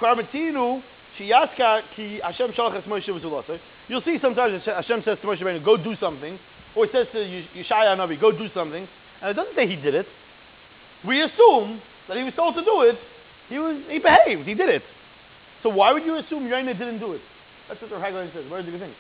[4.01, 6.39] see sometimes Hashem says to Moshe Rabbeinu, go do something.
[6.75, 8.87] Or he says to Yeshaya Navi, go do something.
[9.21, 10.05] And it doesn't say he did it.
[11.05, 12.97] We assume that he was told to do it.
[13.49, 14.47] He was he behaved.
[14.47, 14.83] He did it.
[15.61, 17.21] So why would you assume Yoina didn't do it?
[17.67, 18.49] That's what the Haggadah says.
[18.49, 18.93] Where do you think?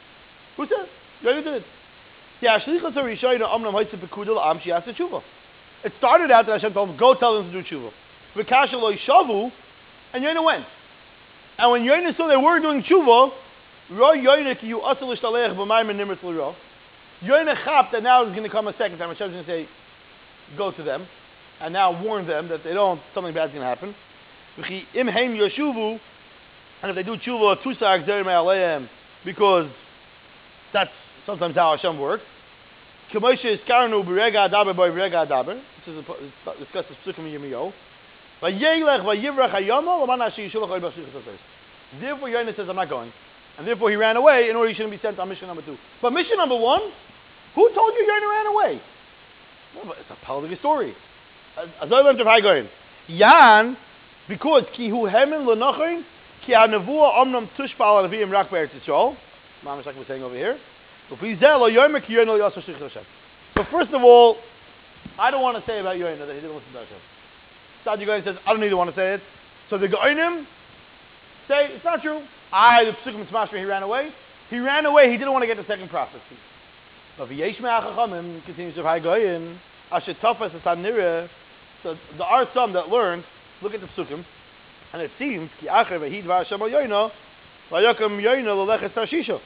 [0.57, 0.87] Who says?
[1.23, 1.63] Yoina did it.
[5.83, 7.91] It started out that Hashem told him, go tell them to do tshuva.
[8.35, 9.51] V'kasha lo shavu,
[10.13, 10.65] and Yoina went.
[11.57, 13.31] And when Yoina saw they were doing tshuva,
[13.91, 16.55] Roy Yoina ki yu asal ishtalech b'mayim and l'ro.
[17.21, 19.09] Yoina chap that now is going to come a second time.
[19.09, 19.67] Hashem's going to say,
[20.57, 21.07] go to them,
[21.61, 23.95] and now warn them that they don't, something bad's going to happen.
[24.57, 25.99] V'chi im heim yoshuvu,
[26.81, 28.89] and if they do tshuva, tusak zerim aleim,
[29.23, 29.69] because
[30.73, 30.91] that's
[31.25, 32.23] sometimes how Hashem works.
[33.13, 35.61] K'moshe iskarnu b'rega adaber b'rega adaber.
[35.85, 36.03] This is
[36.59, 37.71] discussed as psukim yirmiyahu.
[42.01, 43.13] Therefore, Yonah says, I'm not going.
[43.57, 45.77] And therefore, he ran away in order he shouldn't be sent on mission number two.
[46.01, 46.81] But mission number one,
[47.55, 48.81] who told you Yonah ran away?
[49.75, 50.93] Well, it's a part of the story.
[51.57, 52.67] As I learned of Hagoyin.
[53.07, 53.77] Yan,
[54.27, 56.03] because ki hu hemen lenachin,
[56.45, 59.15] ki ha nevuah omnam tushpal anaviyim rak be'eretz Yisrael.
[59.63, 60.57] Mamash like we're saying over here.
[61.09, 61.15] So
[63.71, 64.37] first of all,
[65.19, 66.97] I don't want to say about Yonah that he didn't listen to Hashem.
[67.83, 69.21] Sadi Goyin says, I don't even want to say it.
[69.69, 70.45] So the Goyinim
[71.47, 72.21] say, it's not true.
[72.51, 74.11] I, the Psukim Tzmashma, he ran away.
[74.49, 76.37] He ran away, he didn't want to get the second prophecy.
[77.17, 79.57] But V'yesh Me'achachamim continues with Hai Goyin,
[79.91, 81.29] Asher Tafas Esanira.
[81.81, 83.23] So there are some that learned,
[83.61, 84.25] look at the Psukim,
[84.93, 87.11] and it seems, Ki Acher V'hid V'Hashem Al Yoino,
[87.71, 89.39] V'yakam Yoino L'leches Tarshisho.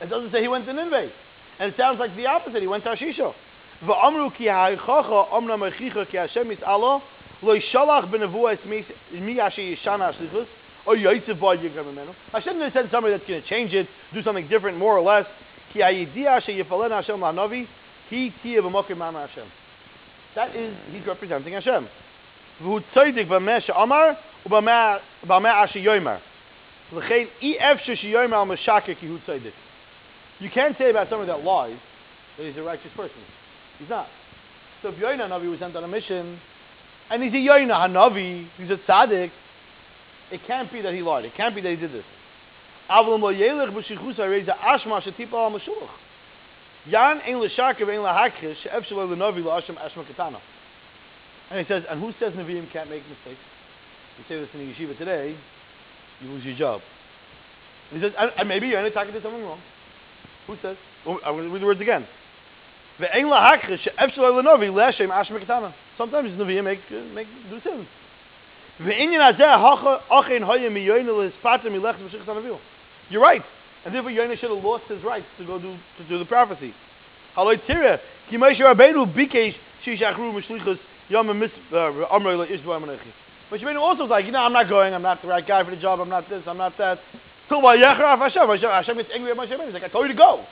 [0.00, 1.10] It doesn't say he went to Nineveh.
[1.58, 3.34] And it sounds like the opposite, he went to Tarshisho.
[3.82, 7.02] V'amru Ki Ha'ichacha Omna Mechicha Ki Hashem Yis'alo
[7.42, 10.46] lo yishalach benevuas mi asher yishana or.
[12.32, 15.26] Hashem didn't send somebody that's going to change it, do something different, more or less.
[15.72, 17.66] Ki hayidia asher yifalen Hashem la'navi
[18.08, 19.48] ki ma'ama Hashem.
[20.36, 21.88] That is, he's representing Hashem.
[22.62, 22.82] V'hu
[25.80, 26.20] yoymar.
[26.92, 28.46] L'chein, i efshe she'yoymar al
[28.94, 29.18] ki hu.
[30.38, 31.78] You can't say about someone that lies
[32.36, 33.16] that he's a righteous person.
[33.78, 34.06] He's not.
[34.82, 36.38] So if Yoina Navi was sent on a mission,
[37.10, 39.30] and he's a Yoina Hanavi, he's a tzaddik,
[40.30, 41.24] it can't be that he lied.
[41.24, 42.04] It can't be that he did this.
[42.90, 45.90] Avlam lo yelech b'shichusa reza ashma shetipa al mashulach.
[46.86, 50.40] Yan ein l'sharkev ein lahakrish she'ef shelo l'navi la'ashem ashma katana.
[51.50, 53.40] And he says, and who says Nevi'im can't make mistakes?
[54.18, 55.36] You say this in the yeshiva today,
[56.20, 56.80] you lose your job.
[57.90, 59.60] And he says, and, and maybe Yoina Taka did something wrong.
[60.48, 60.76] Who says?
[61.06, 62.06] I'm going to read the words again.
[63.00, 65.72] Ve'ein lahakrish she'ef shelo l'navi la'ashem ashma.
[65.98, 66.80] Sometimes Nevi'im make,
[67.14, 67.60] make, do
[72.26, 72.58] hanavil.
[73.08, 73.44] You're right.
[73.84, 76.74] And therefore Yonah should have lost his rights to go do to do the prophecy.
[77.36, 78.00] Haloi tira,
[83.48, 85.70] Moshe also was like, you know, I'm not going, I'm not the right guy for
[85.70, 86.98] the job, I'm not this, I'm not that.
[87.48, 89.66] Till Hashem gets angry at Moshe Rabbeinu.
[89.66, 90.44] He's like, I told you to go.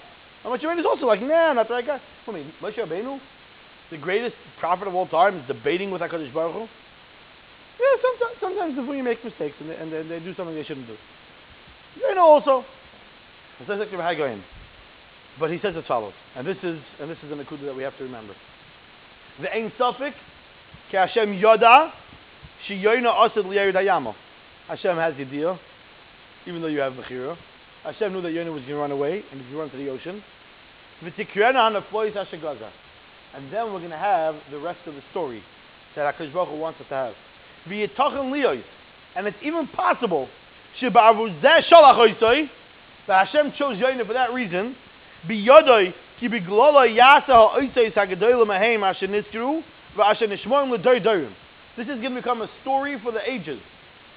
[0.44, 2.00] And Moshe Rabbeinu also like, nah, not guy.
[2.26, 3.18] I mean, Moshe Rabbeinu,
[3.90, 6.60] the greatest prophet of all time, is debating with HaKadosh Baruch Hu.
[7.80, 10.64] Yeah, sometimes, sometimes the you make mistakes and they, and they, they do something they
[10.64, 10.96] shouldn't do.
[11.96, 12.64] You know also.
[15.38, 17.82] But he says as follows, and this is and this is an akuda that we
[17.82, 18.34] have to remember.
[19.40, 20.12] The ein suffik
[20.90, 21.92] ki Hashem yoda
[22.66, 24.14] she yoina asad liyerid.
[24.68, 25.58] Hashem has the deal,
[26.46, 27.36] even though you have mechira.
[27.84, 29.76] Hashem knew that Yonah was going to run away and he's going to run to
[29.76, 30.22] the ocean.
[33.34, 35.42] And then we're going to have the rest of the story
[35.96, 37.14] that HaKadosh Baruch Hu wants us to have.
[39.16, 40.28] And it's even possible
[40.80, 40.92] that
[43.06, 44.74] Hashem chose Yonah for that reason.
[51.76, 53.60] This is going to become a story for the ages.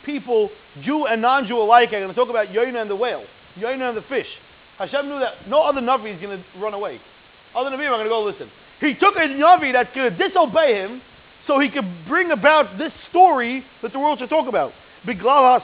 [0.06, 0.49] People,
[0.84, 3.25] Jew and non-Jew alike, are going to talk about Yonah and the whale,
[3.59, 4.27] Yonah and the fish.
[4.77, 6.99] Hashem knew that no other Navi is going to run away.
[7.55, 8.49] Other Navi are going to go listen.
[8.79, 11.01] He took a Navi that's going to disobey him
[11.47, 14.73] so he could bring about this story that the world should talk about.
[15.05, 15.61] Because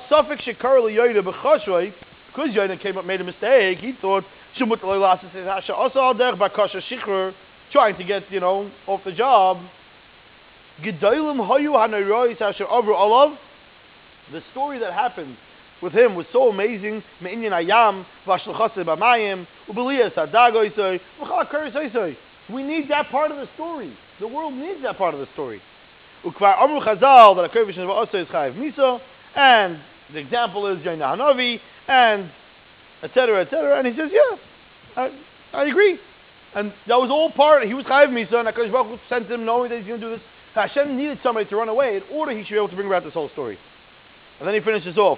[2.56, 4.24] Yonah came up, made a mistake, he thought
[7.72, 9.58] trying to get you know off the job.
[14.32, 15.38] The story that happened
[15.84, 17.04] with him was so amazing.
[17.22, 17.36] We
[22.64, 23.98] need that part of the story.
[24.20, 25.62] The world needs that part of the story.
[29.36, 29.80] And
[30.14, 32.32] the example is Yonah Hanavi, and
[33.02, 33.78] etc., etc.
[33.78, 34.38] And he says, yeah,
[34.96, 35.12] I,
[35.54, 36.00] I agree.
[36.56, 39.72] And that was all part, he was Chayiv Misa, and HaKadosh Baruch sent him knowing
[39.72, 40.24] that he's going to do this.
[40.54, 43.04] Hashem needed somebody to run away in order he should be able to bring about
[43.04, 43.58] this whole story.
[44.40, 45.18] And then he finishes off.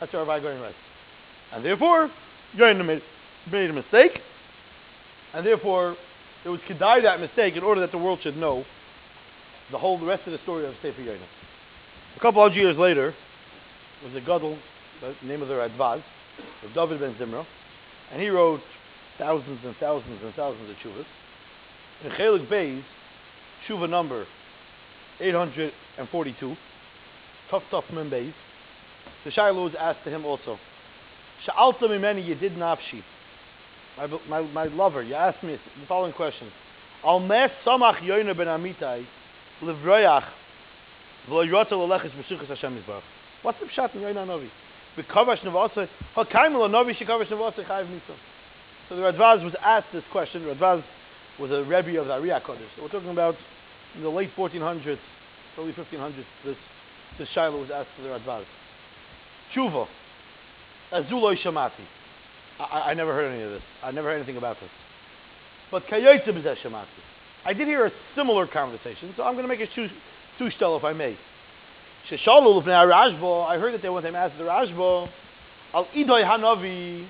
[0.00, 0.76] That's what Rabbi Goyen writes.
[1.52, 2.10] And therefore,
[2.56, 4.20] Yoina made, a mistake,
[5.34, 5.96] and therefore,
[6.44, 8.64] it was kedai that mistake in order that the world should know
[9.70, 11.26] the whole the rest of the story of Sefer Yoina.
[12.16, 13.14] A couple of years later,
[14.04, 14.56] was a gadol,
[15.00, 16.02] the name of the Radvaz,
[16.64, 17.44] of David ben Zimra,
[18.12, 18.60] and he wrote
[19.18, 21.04] thousands and thousands and thousands of shuvas.
[22.04, 22.82] In Chelik Beis,
[23.68, 24.26] shuva number
[25.20, 26.56] 842,
[27.50, 28.32] tough tough men Beis,
[29.24, 30.58] the Shiloh was asked to him also,
[31.46, 33.02] Sha'alta mimeni yedid nafshi,
[33.96, 36.48] my, my, my lover, you asked me the following question.
[37.04, 39.06] Al mes samach yoyna ben amitai,
[39.62, 40.24] livroyach
[41.28, 41.56] What's the
[43.66, 44.50] pshat in Yoina Novi?
[44.96, 48.16] B'kavash nevasa, ha'kaimel Novi shekavash nevasa chayiv misa.
[48.88, 50.42] So the Radvaz was asked this question.
[50.44, 50.82] Radvaz
[51.38, 52.68] was a Rebbe of the Ari HaKodesh.
[52.76, 53.36] So we're talking about
[53.94, 54.98] in the late 1400s,
[55.58, 56.56] early 1500s, this,
[57.18, 58.44] this Shiloh was asked to the Radvaz.
[59.54, 59.86] Tshuva,
[60.92, 61.84] azuloi shamati.
[62.58, 63.62] I, I never heard any of this.
[63.82, 64.70] I never heard anything about this.
[65.70, 66.86] But kayotzim is shamati.
[67.44, 69.88] I did hear a similar conversation, so I'm going to make a two,
[70.40, 71.16] if I may.
[72.10, 73.48] Sheshalu lefnei Rashba.
[73.48, 75.08] I heard that they one time asked the Rashba,
[75.74, 77.06] al idoi hanavi,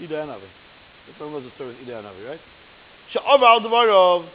[0.00, 0.48] idoi hanavi.
[1.14, 2.40] Everyone knows the story of idoi hanavi, right?
[3.12, 4.28] She'avar al devarov,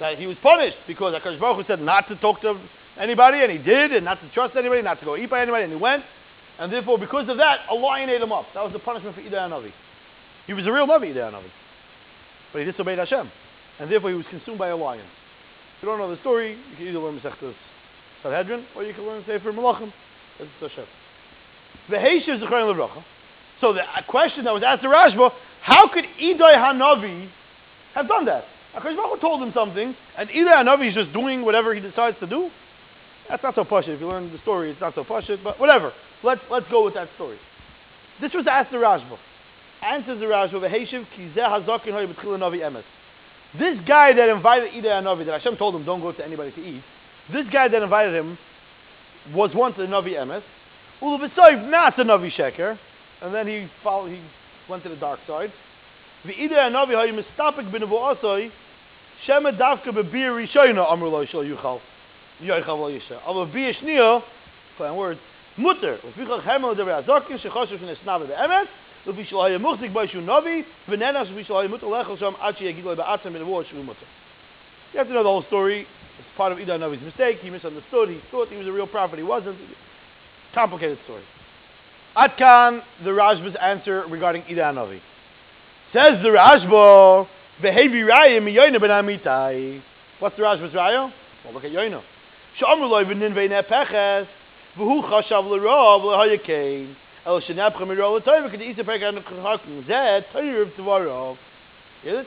[0.00, 2.60] that he was punished because HaKadosh Baruch Hu said not to talk to
[2.98, 5.64] anybody, and he did, and not to trust anybody, not to go eat by anybody,
[5.64, 6.04] and he went.
[6.58, 8.46] And therefore, because of that, a lion ate him up.
[8.54, 9.72] That was the punishment for Idai Navi.
[10.46, 11.50] He was a real Navi, Idai Navi.
[12.52, 13.30] But he disobeyed Hashem.
[13.80, 15.04] And therefore, he was consumed by a lion.
[15.76, 17.54] If you don't know the story, you can either learn Masechtas
[18.22, 19.92] Sanhedrin, or you can learn Sefer Malachim.
[20.38, 20.86] That's Hashem.
[21.90, 23.02] V'heishiv Zechariah Levracha.
[23.60, 27.28] So the question that was asked to Rashba, how could Idai Hanavi
[27.94, 28.44] have done that?
[28.74, 32.26] HaKadosh Baruch told him something, and either Hanavi is just doing whatever he decides to
[32.26, 32.50] do.
[33.28, 33.88] That's not so pashit.
[33.90, 35.92] If you learn the story, it's not so pashit, but whatever.
[36.22, 37.38] Let's, let's go with that story.
[38.20, 39.18] This was asked the Rashba.
[39.82, 40.26] Answers the
[42.56, 42.84] emes.
[43.58, 46.60] This guy that invited Idai Hanavi, that Hashem told him, don't go to anybody to
[46.60, 46.82] eat,
[47.32, 48.36] this guy that invited him
[49.32, 50.42] was once a Navi Emes.
[51.00, 52.78] Ulu b'soiv, not a Navi Sheker.
[53.22, 54.20] And then he followed, he
[54.68, 55.52] went to the dark side.
[56.24, 58.50] The V'idei Hanavi hayu mistapik b'nevu asoi,
[59.26, 61.80] Shema davka bebir rishayna lo yuchal.
[62.40, 62.60] Lo
[65.56, 65.98] mutter.
[66.16, 68.66] Hemel be'emes,
[70.24, 70.64] novi,
[71.68, 74.06] mutter shom ad ba'atzem shu mutter.
[74.92, 75.86] You have to know the whole story.
[76.18, 77.38] It's part of Idan Novi's mistake.
[77.40, 78.08] He misunderstood.
[78.08, 79.18] He thought he was a real prophet.
[79.18, 79.58] He wasn't.
[80.54, 81.24] Complicated story.
[82.16, 85.02] Atkan, the Rashba's answer regarding Idan Novi.
[85.92, 87.26] Says the Rashba,
[87.62, 89.80] Behavi Raya miyoyna ben amitai.
[90.18, 91.12] What's the Rashba's Raya?
[91.44, 92.02] Well, look at Yoina.
[92.58, 94.28] Sh'amru loy v'ninvei ne'peches, er
[94.76, 96.94] v'hu chashav l'rov l'hayakein,
[97.26, 101.36] el shenapcha miro l'toiv, v'kad isa pek an chakun, zeh toiv tvarov.
[102.02, 102.26] Get it?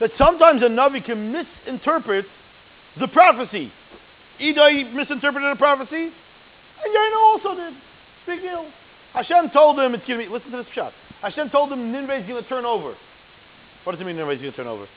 [0.00, 2.26] That sometimes a Navi can misinterpret
[3.00, 3.72] the prophecy.
[4.38, 7.74] Idai misinterpreted a prophecy, and Yoina also did.
[8.26, 8.66] Big deal.
[9.14, 10.92] Hashem told him it's going to be, listen to this shot.
[11.22, 12.94] Hashem told him Nineveh is going to turn over.
[13.86, 14.88] What does it mean is going to turn over?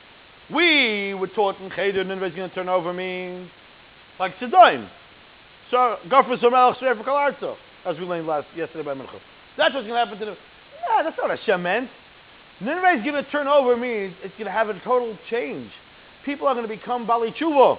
[0.52, 3.48] We were taught in Cheder is going to turn over means
[4.18, 4.90] like Sidon.
[5.70, 7.54] So, Gafra Somelach Srefer Kalarzo,
[7.86, 9.20] as we learned last yesterday by Mincha.
[9.56, 10.36] That's what's going to happen to them.
[10.80, 11.88] Yeah, that's not what Hashem meant.
[12.60, 15.70] Nineveh is going to turn over means it's going to have a total change.
[16.24, 17.78] People are going to become Bali Tshuva.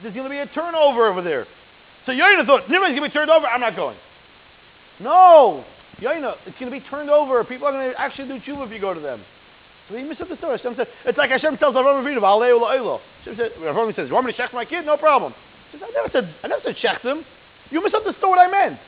[0.00, 1.44] There's going to be a turnover over there.
[2.06, 3.96] So Yoina thought, Nineveh is going to be turned over, I'm not going.
[5.00, 5.64] No,
[5.98, 7.42] Yoina, it's going to be turned over.
[7.42, 9.22] People are going to actually do tshuva if you go to them.
[9.88, 10.50] So he misunderstood.
[10.50, 14.14] Hashem said, it's like Hashem tells Avram Avinu, Alei Ula Hashem said, Avram says, you
[14.14, 14.86] want me to shecht my kid?
[14.86, 15.34] No problem.
[15.70, 17.24] He says, I never said, I never said shecht him.
[17.70, 18.78] You misunderstood what I meant.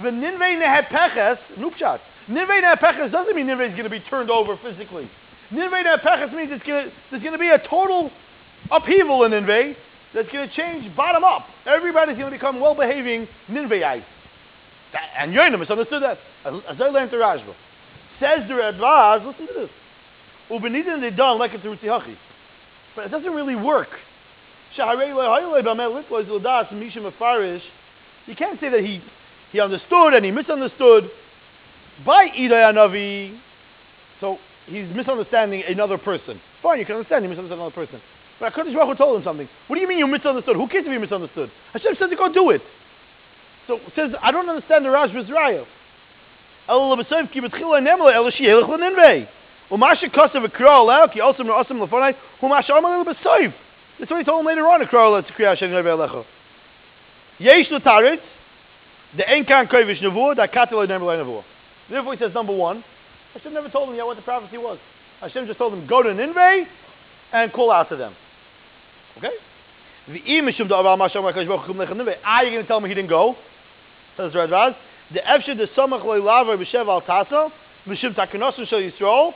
[0.00, 2.00] The Ninvei Nehepeches, Nupshat.
[2.28, 5.10] Ninvei Nehepeches doesn't mean Ninvei is going to be turned over physically.
[5.50, 8.10] Ninvei Nehepeches means it's going to, there's going to be a total
[8.70, 9.76] upheaval in Ninvei
[10.14, 11.46] that's going to change bottom up.
[11.66, 14.04] Everybody's going to become well-behaving Ninveiites.
[15.18, 16.18] And Yoina misunderstood that.
[16.44, 17.54] As I learned the Rashba.
[18.20, 19.70] Says the Radvaz, listen to this.
[20.50, 22.16] Ubenidin done like it's Rutzihachi.
[22.94, 23.88] But it doesn't really work.
[24.76, 24.84] You
[28.36, 29.02] can't say that he,
[29.50, 31.10] he understood and he misunderstood
[32.06, 33.38] by Idai Anavi.
[34.20, 36.40] So he's misunderstanding another person.
[36.62, 38.00] Fine, you can understand he misunderstood another person.
[38.40, 39.48] But HaKadosh Baruch Hu told him something.
[39.68, 40.56] What do you mean you misunderstood?
[40.56, 41.50] Who cares if you misunderstood?
[41.72, 42.62] Hashem said to go do it.
[43.66, 45.66] So says, I don't understand the Rashba's Raya.
[49.72, 53.54] Umasha kasav akra alao ki no asam lefonai umasha amal lebesayv.
[53.98, 54.82] That's what he told him later on.
[54.82, 56.24] Akra alao to kriya sheni nebe alecha.
[57.38, 58.20] Yesh letaritz
[59.16, 61.44] the enkan kovish nevuah da katel nemle nevuah.
[61.88, 62.84] Therefore he says number one.
[63.32, 64.78] Hashem never told him yet what the prophecy was.
[65.20, 66.66] Hashem just told him go to Ninveh
[67.32, 68.14] and call out to them.
[69.16, 69.30] Okay.
[70.06, 72.16] The imishum da aval masham hakadosh baruch hu Ninveh.
[72.22, 73.36] Ah, you're going to tell me he didn't go?
[74.18, 74.76] Says Radvaz,
[75.14, 77.50] the efshir the samach loy lava b'shev al tasa
[77.86, 79.32] b'shem takanosim shel Yisrael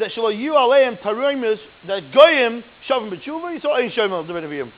[0.00, 4.70] that shelo yu aleim taruimis that goyim shavim b'tshuva yisrael ein shavim al devenavim.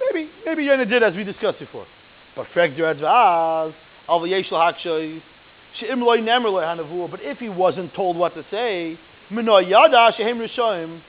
[0.00, 1.86] Maybe, maybe Yonah did as we discussed before.
[2.34, 3.74] But frek al
[5.98, 7.08] loy nemer loy.
[7.08, 8.98] But if he wasn't told what to say,
[9.30, 11.02] mino yada shehem.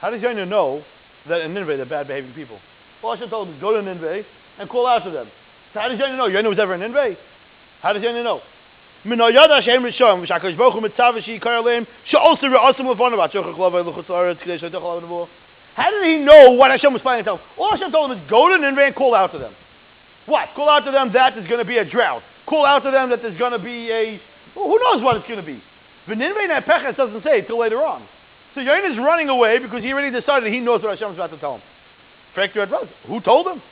[0.00, 0.82] How does Yonah know
[1.28, 2.58] that in Nineveh they're bad behaving people?
[3.02, 4.24] Well, Hashem told him go to Nineveh
[4.58, 5.28] and call out to them.
[5.72, 6.26] So how does Yonah know?
[6.26, 7.16] Yonah was ever in Ninveh?
[7.80, 8.40] How does Yonah know?
[9.04, 13.56] Min yada shem rishon v'shakadosh baruch hu mitzav v'shi yikar aleim she'osu re'asim lefonav atzochach
[13.56, 15.28] lavay luchutz haaretz k'dei shloitach alav nevuah.
[15.74, 17.44] How did he know what Hashem was planning to tell him?
[17.56, 19.54] All Hashem told him is go to Ninveh and call out to them.
[20.26, 20.48] What?
[20.54, 22.22] Call out to them that there's going to be a drought.
[22.46, 24.20] Call out to them that there's going to be a,
[24.54, 25.62] well, who knows what it's going to be.
[26.06, 28.06] But Ninveh and Peches doesn't say until later on.
[28.54, 31.30] So Yonah is running away because he already decided he knows what Hashem is about
[31.30, 31.62] to tell him.
[33.06, 33.62] Who told him?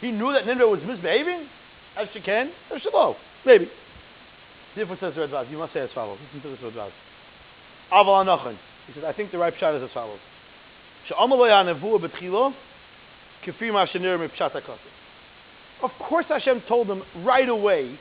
[0.00, 1.48] He knew that Nineveh was misbehaving?
[1.96, 3.16] As she can, or Shalo.
[3.44, 3.70] Maybe.
[4.76, 6.18] Therefore says the Radvaz, you must say as follows.
[6.34, 6.92] Listen to this Radvaz.
[7.90, 8.58] Aval Anachan.
[8.86, 10.20] He says, I think the right pshat is as follows.
[15.82, 17.98] Of course Hashem told them right away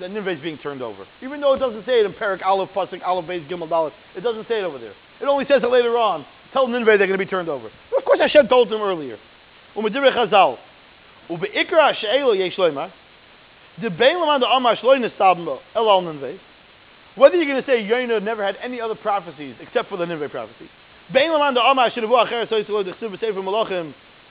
[0.00, 1.06] that Nineveh is being turned over.
[1.22, 3.92] Even though it doesn't say it in Perak Aleph, Pasuk, Aleph, Beis, Gimel, Dalet.
[4.16, 4.92] It doesn't say it over there.
[5.20, 6.26] It only says it later on.
[6.52, 7.70] Tell Nineveh they're going to be turned over.
[7.90, 9.18] But of course Hashem told them earlier.
[9.76, 10.58] Umedibre Chazal.
[11.28, 12.58] Ubeikra she'elo yesh
[17.14, 20.30] Whether you're going to say Yonah never had any other prophecies except for the Nineveh
[20.30, 20.68] prophecy.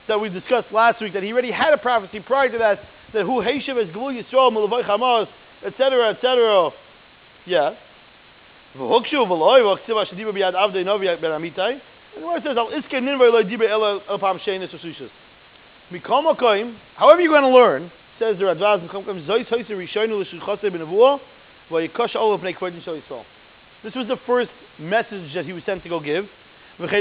[0.07, 2.79] That we discussed last week that he already had a prophecy prior to that
[3.13, 5.27] that who Heishav is Gvul Yisrael Malavoi Hamas
[5.63, 6.71] etc etc
[7.45, 7.75] yeah.
[8.73, 8.85] And the
[12.25, 12.57] word says
[16.95, 17.91] however you're going to learn
[18.21, 18.81] says the Radvaz
[23.83, 26.29] this was the first message that he was sent to go give
[26.79, 26.91] like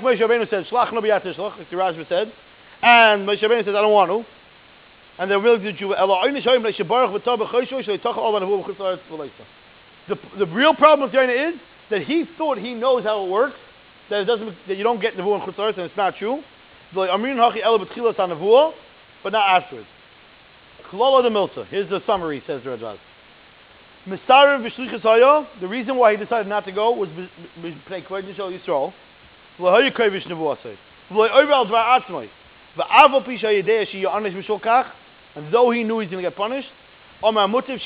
[0.00, 2.32] Moshe Rabbeinu said, Shlach no biyat shlach, like the Rashba said.
[2.82, 4.26] And Moshe Rabbeinu says, I don't want to.
[5.18, 6.20] And they're willing to do Elo
[10.08, 13.56] the, the real problem with Yaina is that he thought he knows how it works,
[14.08, 16.42] that it doesn't that you don't get Nevuah in Chutz and it's not true.
[16.92, 17.06] But
[19.32, 19.86] not afterwards.
[20.90, 21.66] Klala de Milta.
[21.66, 22.98] Here's the summary, says the Radvaz.
[24.08, 25.46] Misarev v'shlichus.
[25.60, 28.92] The reason why he decided not to go was b'pnei kodesh shel Yisrael.
[29.58, 30.76] V'lahaya kodesh nevuasay.
[31.10, 32.28] V'lay over al dvar atzmai.
[32.76, 33.24] V'avo.
[35.36, 36.68] And though he knew he's going to get punished,
[37.22, 37.80] Omar mutiv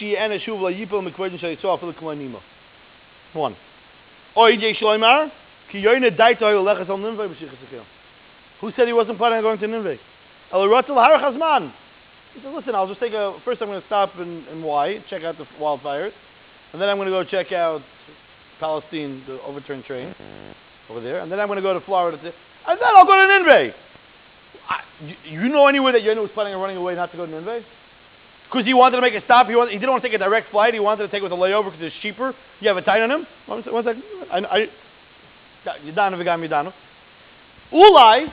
[2.33, 2.41] la.
[3.33, 3.57] One.
[4.37, 5.31] Oy shloimar,
[5.71, 7.85] ki yoyne lechas al Ninveh.
[8.61, 9.99] Who said he wasn't planning on going to Ninveh?
[10.53, 11.73] El rotel harach hazman.
[12.35, 15.05] He said, listen, I'll just take a, first I'm going to stop in, in Y,
[15.09, 16.13] check out the wildfires,
[16.73, 17.81] and then I'm going to go check out
[18.59, 20.15] Palestine, the overturned train
[20.91, 23.15] over there, and then I'm going to go to Florida, to, and then I'll go
[23.15, 23.75] to Nineveh.
[24.69, 27.25] I, you, you know anywhere that Yonah was planning on running away not to go
[27.25, 27.63] to Nineveh?
[28.55, 29.49] Because he wanted to make a stop.
[29.49, 30.75] He, wanted, he didn't want to take a direct flight.
[30.75, 32.33] He wanted to take it with a layover because it's cheaper.
[32.61, 33.27] You have a tie on him?
[33.47, 34.05] One second.
[34.31, 34.69] I, I.
[37.73, 38.33] Ulai,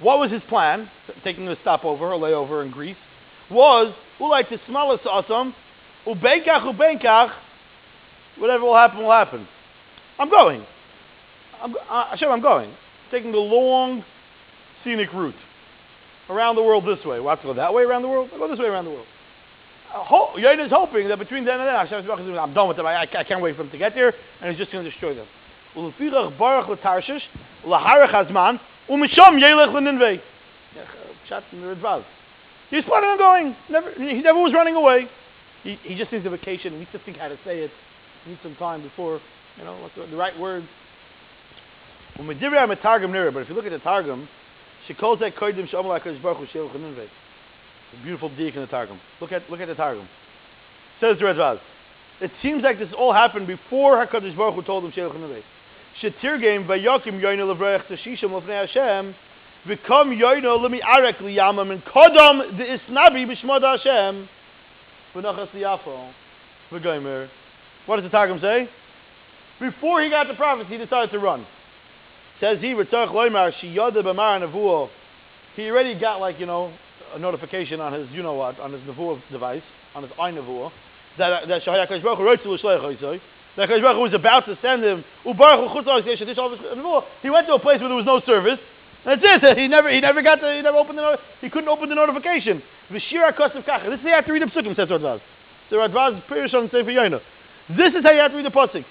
[0.00, 0.88] what was his plan,
[1.22, 2.96] taking a stopover, a layover in Greece,
[3.50, 5.52] was Ulai to smalas asam,
[6.06, 7.34] ubenkach ubenkach,
[8.38, 9.46] whatever will happen will happen.
[10.18, 10.64] I'm going.
[11.60, 12.70] I'm, uh, Hashem, I'm going.
[12.70, 12.76] I'm
[13.10, 14.04] Taking the long,
[14.84, 15.34] scenic route
[16.30, 17.20] around the world this way.
[17.20, 18.30] We'll have to go that way around the world.
[18.32, 19.06] I'll go this way around the world.
[19.94, 22.86] Uh, ho- is hoping that between then and then, Hashem is I'm done with them.
[22.86, 25.14] I, I, can't wait for them to get there, and he's just going to destroy
[25.14, 25.26] them.
[25.74, 27.22] baruch l'tarshish,
[27.64, 28.58] l'harach hazman,
[28.90, 30.20] u'misham yelech l'ninvei.
[32.86, 33.56] Planning on going.
[33.70, 35.08] Never, he never was running away.
[35.62, 36.72] He, he just needs a vacation.
[36.72, 37.70] He needs to think how to say it.
[38.24, 39.20] He needs some time before,
[39.56, 40.66] you know, what's the, the right words.
[42.16, 44.28] But if you look at the Targum,
[44.88, 47.06] she calls that Koidim Shalom Lakadosh Baruch Chanunvei.
[47.06, 47.08] A
[48.02, 49.00] beautiful dik in the Targum.
[49.20, 50.08] Look at look at the Targum.
[51.00, 51.60] Says the Radvaz.
[52.20, 55.42] It seems like this all happened before Hakadosh Baruch Hu told him Sheil Chanunvei.
[56.00, 59.14] Shetirgim vayakim yoyna levrech tashishim lefnei Hashem.
[59.66, 64.28] V'kom yoyna lemi arek liyamam and kodam the isnabi b'shmad Hashem.
[65.14, 66.12] V'nachas liyafo.
[66.70, 67.28] V'goymer.
[67.86, 68.68] What does the Targum say?
[69.60, 71.46] Before he got the prophecy, he decided to run.
[72.40, 74.90] Says he, Ritzarch Loimar, Shiyada B'mar Nevuah.
[75.54, 76.72] He already got like, you know,
[77.14, 79.62] a notification on his, you know what, on his Nevuah device,
[79.94, 80.70] on his Ein Nevuah,
[81.18, 83.20] that, uh, that Shahaya Kadosh Baruch Hu wrote to L'Shleich Hoysoi,
[83.56, 87.04] that Kadosh Baruch Hu was about to send him, Ubaruch Hu Chutz uh, Nevuah.
[87.22, 88.58] He went to a place where there was no service,
[89.04, 89.58] that's it.
[89.58, 92.62] He never, he never got to, he never opened the, he couldn't open the notification.
[92.90, 93.90] V'shira Kosev Kacha.
[93.90, 95.20] This is how you have to read the Psukim, says Radvaz.
[95.70, 97.20] The Radvaz is Pirish on Sefer Yoina.
[97.68, 98.84] This is how you have to read the Pasuk.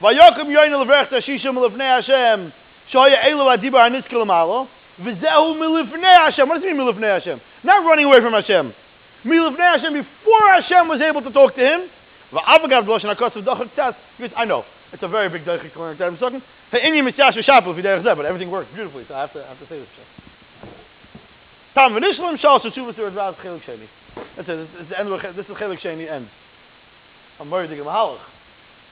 [0.00, 2.52] Vayokim yoyin levrech tashishim lefnei Hashem.
[2.92, 4.68] Shoya elu adibar aniskel malo.
[5.00, 6.48] V'zehu milifnei Hashem.
[6.48, 7.40] What does it mean milifnei Hashem?
[7.62, 8.72] Not running away from Hashem.
[9.24, 11.90] Milifnei Hashem before Hashem was able to talk to him.
[12.32, 13.96] V'avagav b'loshen hakos v'dachak tzas.
[14.18, 16.42] Because I know it's a very big dachak to learn I'm talking.
[16.70, 18.16] He'ini mitzyash v'shapel v'derech zeh.
[18.16, 19.88] But everything works beautifully, so I have to, I have to say this.
[21.74, 23.88] Tam v'nishlim shal sheshuvas v'radvaz chelik sheni.
[24.36, 24.56] That's it.
[24.72, 26.30] This is the end of this is chelik sheni ends.
[27.40, 28.18] I'm worried to give a.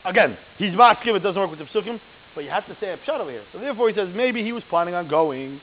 [0.04, 2.00] Again, he's maskim, it doesn't work with the psukim,
[2.34, 3.44] but you have to say a pshat over here.
[3.52, 5.60] So therefore he says maybe he was planning on going,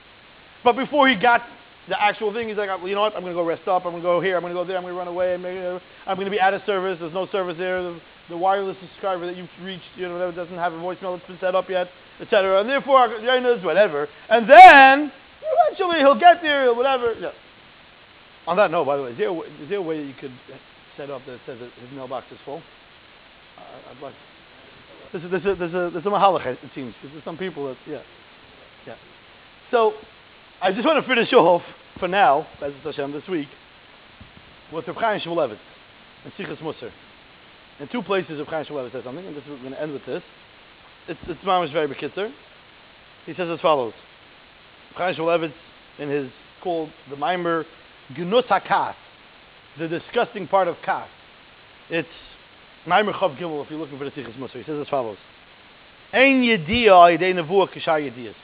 [0.63, 1.41] but before he got
[1.87, 3.91] the actual thing, he's like, you know what, I'm going to go rest up, I'm
[3.93, 5.41] going to go here, I'm going to go there, I'm going to run away, I'm
[5.41, 7.99] going to be out of service, there's no service there, the,
[8.29, 11.55] the wireless subscriber that you've reached, you know, doesn't have a voicemail that's been set
[11.55, 11.89] up yet,
[12.19, 12.61] etc.
[12.61, 14.07] And therefore, you knows whatever.
[14.29, 15.11] And then,
[15.67, 17.13] eventually he'll get there, whatever.
[17.19, 17.31] Yeah.
[18.47, 20.07] On that note, by the way, is there, a, way- is there a way that
[20.07, 20.33] you could
[20.97, 22.61] set up that says that his mailbox is full?
[23.57, 24.13] Uh, I'd like.
[25.11, 28.01] There's a, there's a, there's a, there's a it seems, there's some people that, yeah.
[28.85, 28.95] Yeah.
[29.71, 29.93] So,
[30.61, 31.61] I just want to finish off,
[31.99, 33.47] for now, Bezos Hashem, this week,
[34.73, 35.57] with Reb Chaim Shmulevitz
[36.25, 36.91] and Sichas Musar.
[37.79, 40.05] In two places, Reb Chaim Shmulevitz says something, and this, we're going to end with
[40.05, 40.21] this.
[41.07, 42.33] It's, it's mamish very bekitzer.
[43.25, 43.93] He says as follows.
[44.97, 45.53] Reb Chaim Shmulevitz,
[45.97, 46.29] in his,
[46.61, 47.65] called the Mimer
[48.17, 48.95] Gnus HaKas,
[49.77, 51.07] the disgusting part of Kas.
[51.89, 52.09] It's
[52.85, 55.17] Maimer Chav Gimel, if you're looking for the Sichas Musar, he says as follows:
[56.11, 58.35] Ein yediyah idei nevuah kishar yediyas.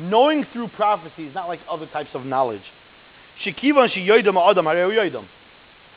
[0.00, 2.62] Knowing through prophecy is not like other types of knowledge.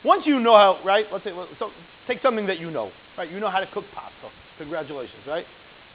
[0.04, 1.06] Once you know how, right?
[1.10, 1.70] Let's say, so
[2.06, 3.30] take something that you know, right?
[3.30, 4.30] You know how to cook pasta.
[4.58, 5.46] Congratulations, right?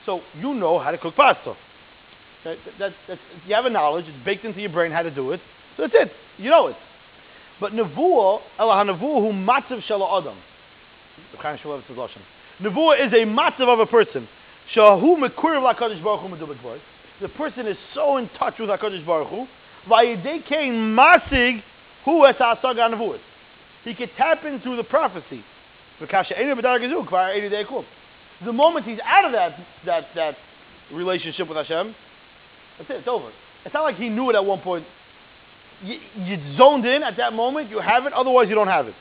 [0.08, 1.56] So you know how to cook pasta.
[2.42, 2.60] Okay?
[2.80, 4.06] That, that's, you have a knowledge.
[4.08, 5.40] It's baked into your brain how to do it.
[5.78, 6.12] So that's it.
[6.38, 6.78] You know it.
[7.60, 10.38] But nevuah, elah nevuah hu matzav shelo adam.
[12.60, 14.28] Nevuah is a matzav of a person.
[14.74, 16.80] Shahu mekuriv lakadosh baruch hu.
[17.22, 19.48] The person is so in touch with Hakadosh Baruch Hu.
[19.88, 21.64] Vayidei masig
[22.06, 23.20] hu es ha'asaga nevuas.
[23.84, 25.44] He could tap into the prophecy.
[26.00, 26.08] The
[28.54, 30.38] moment he's out of that that that
[30.94, 31.94] relationship with Hashem,
[32.78, 32.94] that's it.
[32.94, 33.32] It's over.
[33.66, 34.86] It's not like he knew it at one point.
[35.84, 37.70] You, you zoned in at that moment.
[37.70, 38.14] You have it.
[38.14, 38.96] Otherwise, you don't have it.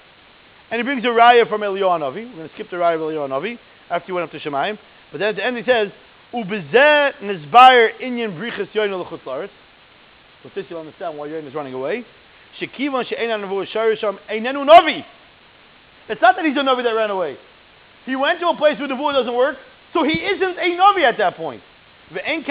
[0.71, 2.29] And he brings a raya from Eliyahu Navi.
[2.29, 3.59] We're going to skip the raya of Eliyahu Navi
[3.91, 4.79] after he went up to Shemayim.
[5.11, 5.91] But then at the end he says,
[6.33, 8.33] "Ubezeh nizbayer inyan
[8.75, 9.51] yoyin l'chutz laaretz."
[10.45, 12.05] With this, you'll understand why Yoyin is running away.
[12.61, 15.05] Sharisham einenu navi.
[16.09, 17.37] It's not that he's a navi that ran away.
[18.07, 19.57] He went to a place where the nevuah doesn't work,
[19.93, 21.63] so he isn't a navi at that point.
[22.11, 22.45] And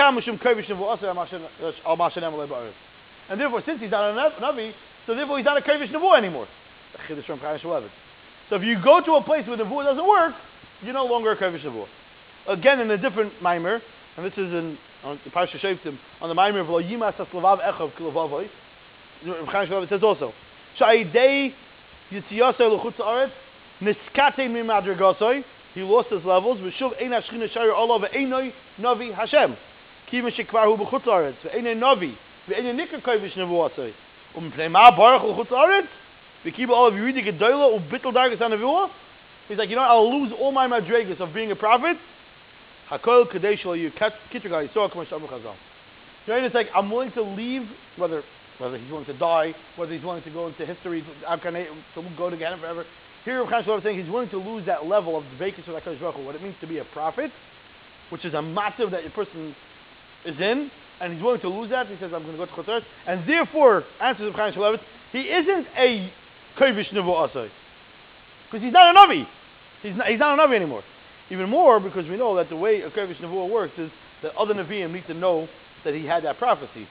[3.40, 4.74] therefore, since he's not a navi,
[5.06, 6.48] so therefore he's not a nevuah anymore.
[8.50, 10.36] So if you go to a place where the nevuah doesn't work,
[10.84, 11.88] you're no longer a kovish nevuah.
[12.48, 13.82] Again, in a different mimer,
[14.16, 17.92] and this is in the Parsha Shoftim, on the mimer of Lo Yimas Aslavav Echav
[17.94, 18.50] Kilavavois,
[19.52, 20.34] Chaim says also,
[20.80, 21.54] Sha'idei
[22.10, 23.32] Yitziyasei L'chutz Aretz,
[23.82, 25.44] Niskate Mi Madragasoi,
[25.74, 29.58] he lost his levels, V'shuv Ein HaShchina Shayir Allah Ve'einoi Navi Hashem,
[30.10, 32.16] Kivin Shekvar Hu B'chutz Aretz, Ve'einoi Navi,
[32.48, 33.94] Ve'einoi Nikar Kovish Nevuasoi,
[34.36, 35.90] Um Pnei Ma Baruch L'chutz Aretz,
[36.46, 38.90] V'kiba all of Yeridi Gedoyla U Bittel Dargas HaNevuah,
[39.48, 39.82] He's like, you know.
[39.82, 41.98] I'll lose all my madrigas of being a prophet.
[42.90, 45.56] Hakol kadesh you kitraga yisrael k'ma shavu chazal.
[46.28, 47.68] Know, it's like I'm willing to leave,
[47.98, 48.22] whether
[48.58, 52.38] whether he's willing to die, whether he's willing to go into history, to go to
[52.38, 52.86] Ghana forever.
[53.24, 55.84] Here, Chaim Shlomo is saying he's willing to lose that level of the vacancy with
[55.84, 57.32] HaKadosh Baruch Hu, what it means to be a prophet,
[58.10, 59.56] which is a matzav that your person
[60.26, 60.72] is in,
[61.02, 61.88] and he's willing to lose that.
[61.88, 64.80] He says, I'm going to go to Chutz and therefore, answers of Chaim Shlomo,
[65.12, 66.12] he isn't a
[66.58, 67.50] kovish nevu asay,
[68.46, 69.28] because he's not a navi.
[69.84, 70.84] He's not, he's not a navi anymore.
[71.30, 73.92] Even more because we know that the way a kovish nevu works is
[74.24, 75.48] that other neviim need to know
[75.84, 76.88] that he had that prophecy,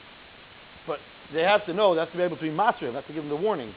[0.87, 0.99] but
[1.33, 3.13] they have to know, they have to be able to be master they have to
[3.13, 3.75] give him the warning.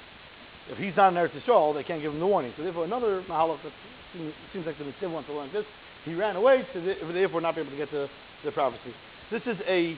[0.69, 2.53] If he's not in Eretz Yisrael, they can't give him the warning.
[2.55, 3.73] So therefore, another mahalach that
[4.13, 5.65] seems, seems like the mitzvah wants to learn this,
[6.05, 8.07] he ran away the, therefore not be able to get to
[8.45, 8.93] the prophecy.
[9.31, 9.97] This is a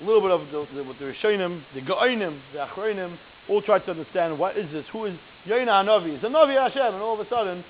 [0.00, 3.16] little bit of the, the, the Rishonim, the Ga'inim, the Achroinim,
[3.48, 6.18] all try to understand what is this, who is Yoina Hanavi?
[6.18, 7.64] Is a Navi Hashem, and all of a sudden,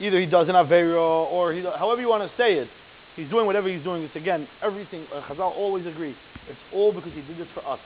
[0.00, 2.68] either he does an Avera, or he, however you want to say it,
[3.16, 4.02] he's doing whatever he's doing.
[4.02, 6.14] It's again, everything, uh, Chazal always agree,
[6.48, 7.80] it's all because he did this for us.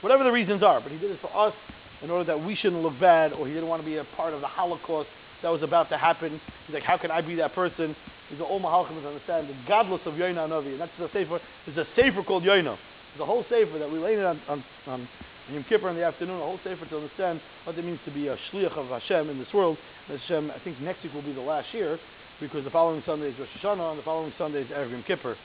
[0.00, 1.54] Whatever the reasons are, but he did it for us
[2.02, 4.34] in order that we shouldn't look bad, or he didn't want to be a part
[4.34, 5.08] of the Holocaust
[5.42, 6.40] that was about to happen.
[6.66, 7.94] He's like, how can I be that person?
[8.28, 10.72] He's an old Mahalchim understand the godless of Yoina Navi.
[10.72, 11.40] And that's a sefer.
[11.66, 12.76] There's a sefer called Yoina.
[13.12, 15.08] There's a whole sefer that we laid it on, on, on
[15.50, 18.28] Yom Kippur in the afternoon, a whole sefer to understand what it means to be
[18.28, 19.76] a shliach of Hashem in this world.
[20.06, 21.98] Hashem, I think next week will be the last year,
[22.40, 25.36] because the following Sunday is Rosh Hashanah, and the following Sunday is Erev Yom Kippur.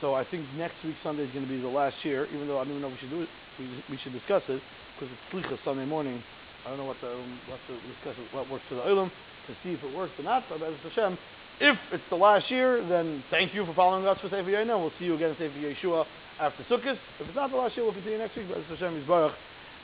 [0.00, 2.58] So I think next week Sunday is going to be the last year, even though
[2.58, 3.28] I don't even know if we should do it.
[3.58, 4.62] We, we should discuss it
[4.94, 6.22] because it's Slicha Sunday morning.
[6.64, 7.08] I don't know what the
[7.48, 9.10] what to discuss what works for the Olam
[9.46, 10.44] to see if it works or not.
[10.48, 11.18] But Bezos Hashem,
[11.60, 14.78] if it's the last year, then thank you for following us for Sefer Yoina.
[14.78, 16.04] We'll see you again Sefer Yeshua
[16.40, 16.98] after Sukkot.
[17.20, 18.48] If it's not the last year, we'll continue next week.
[18.48, 19.34] Bezos Hashem is Baruch,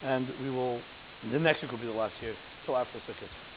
[0.02, 0.80] and we will.
[1.30, 2.34] The next week will be the last year
[2.66, 3.53] till after Sukkot.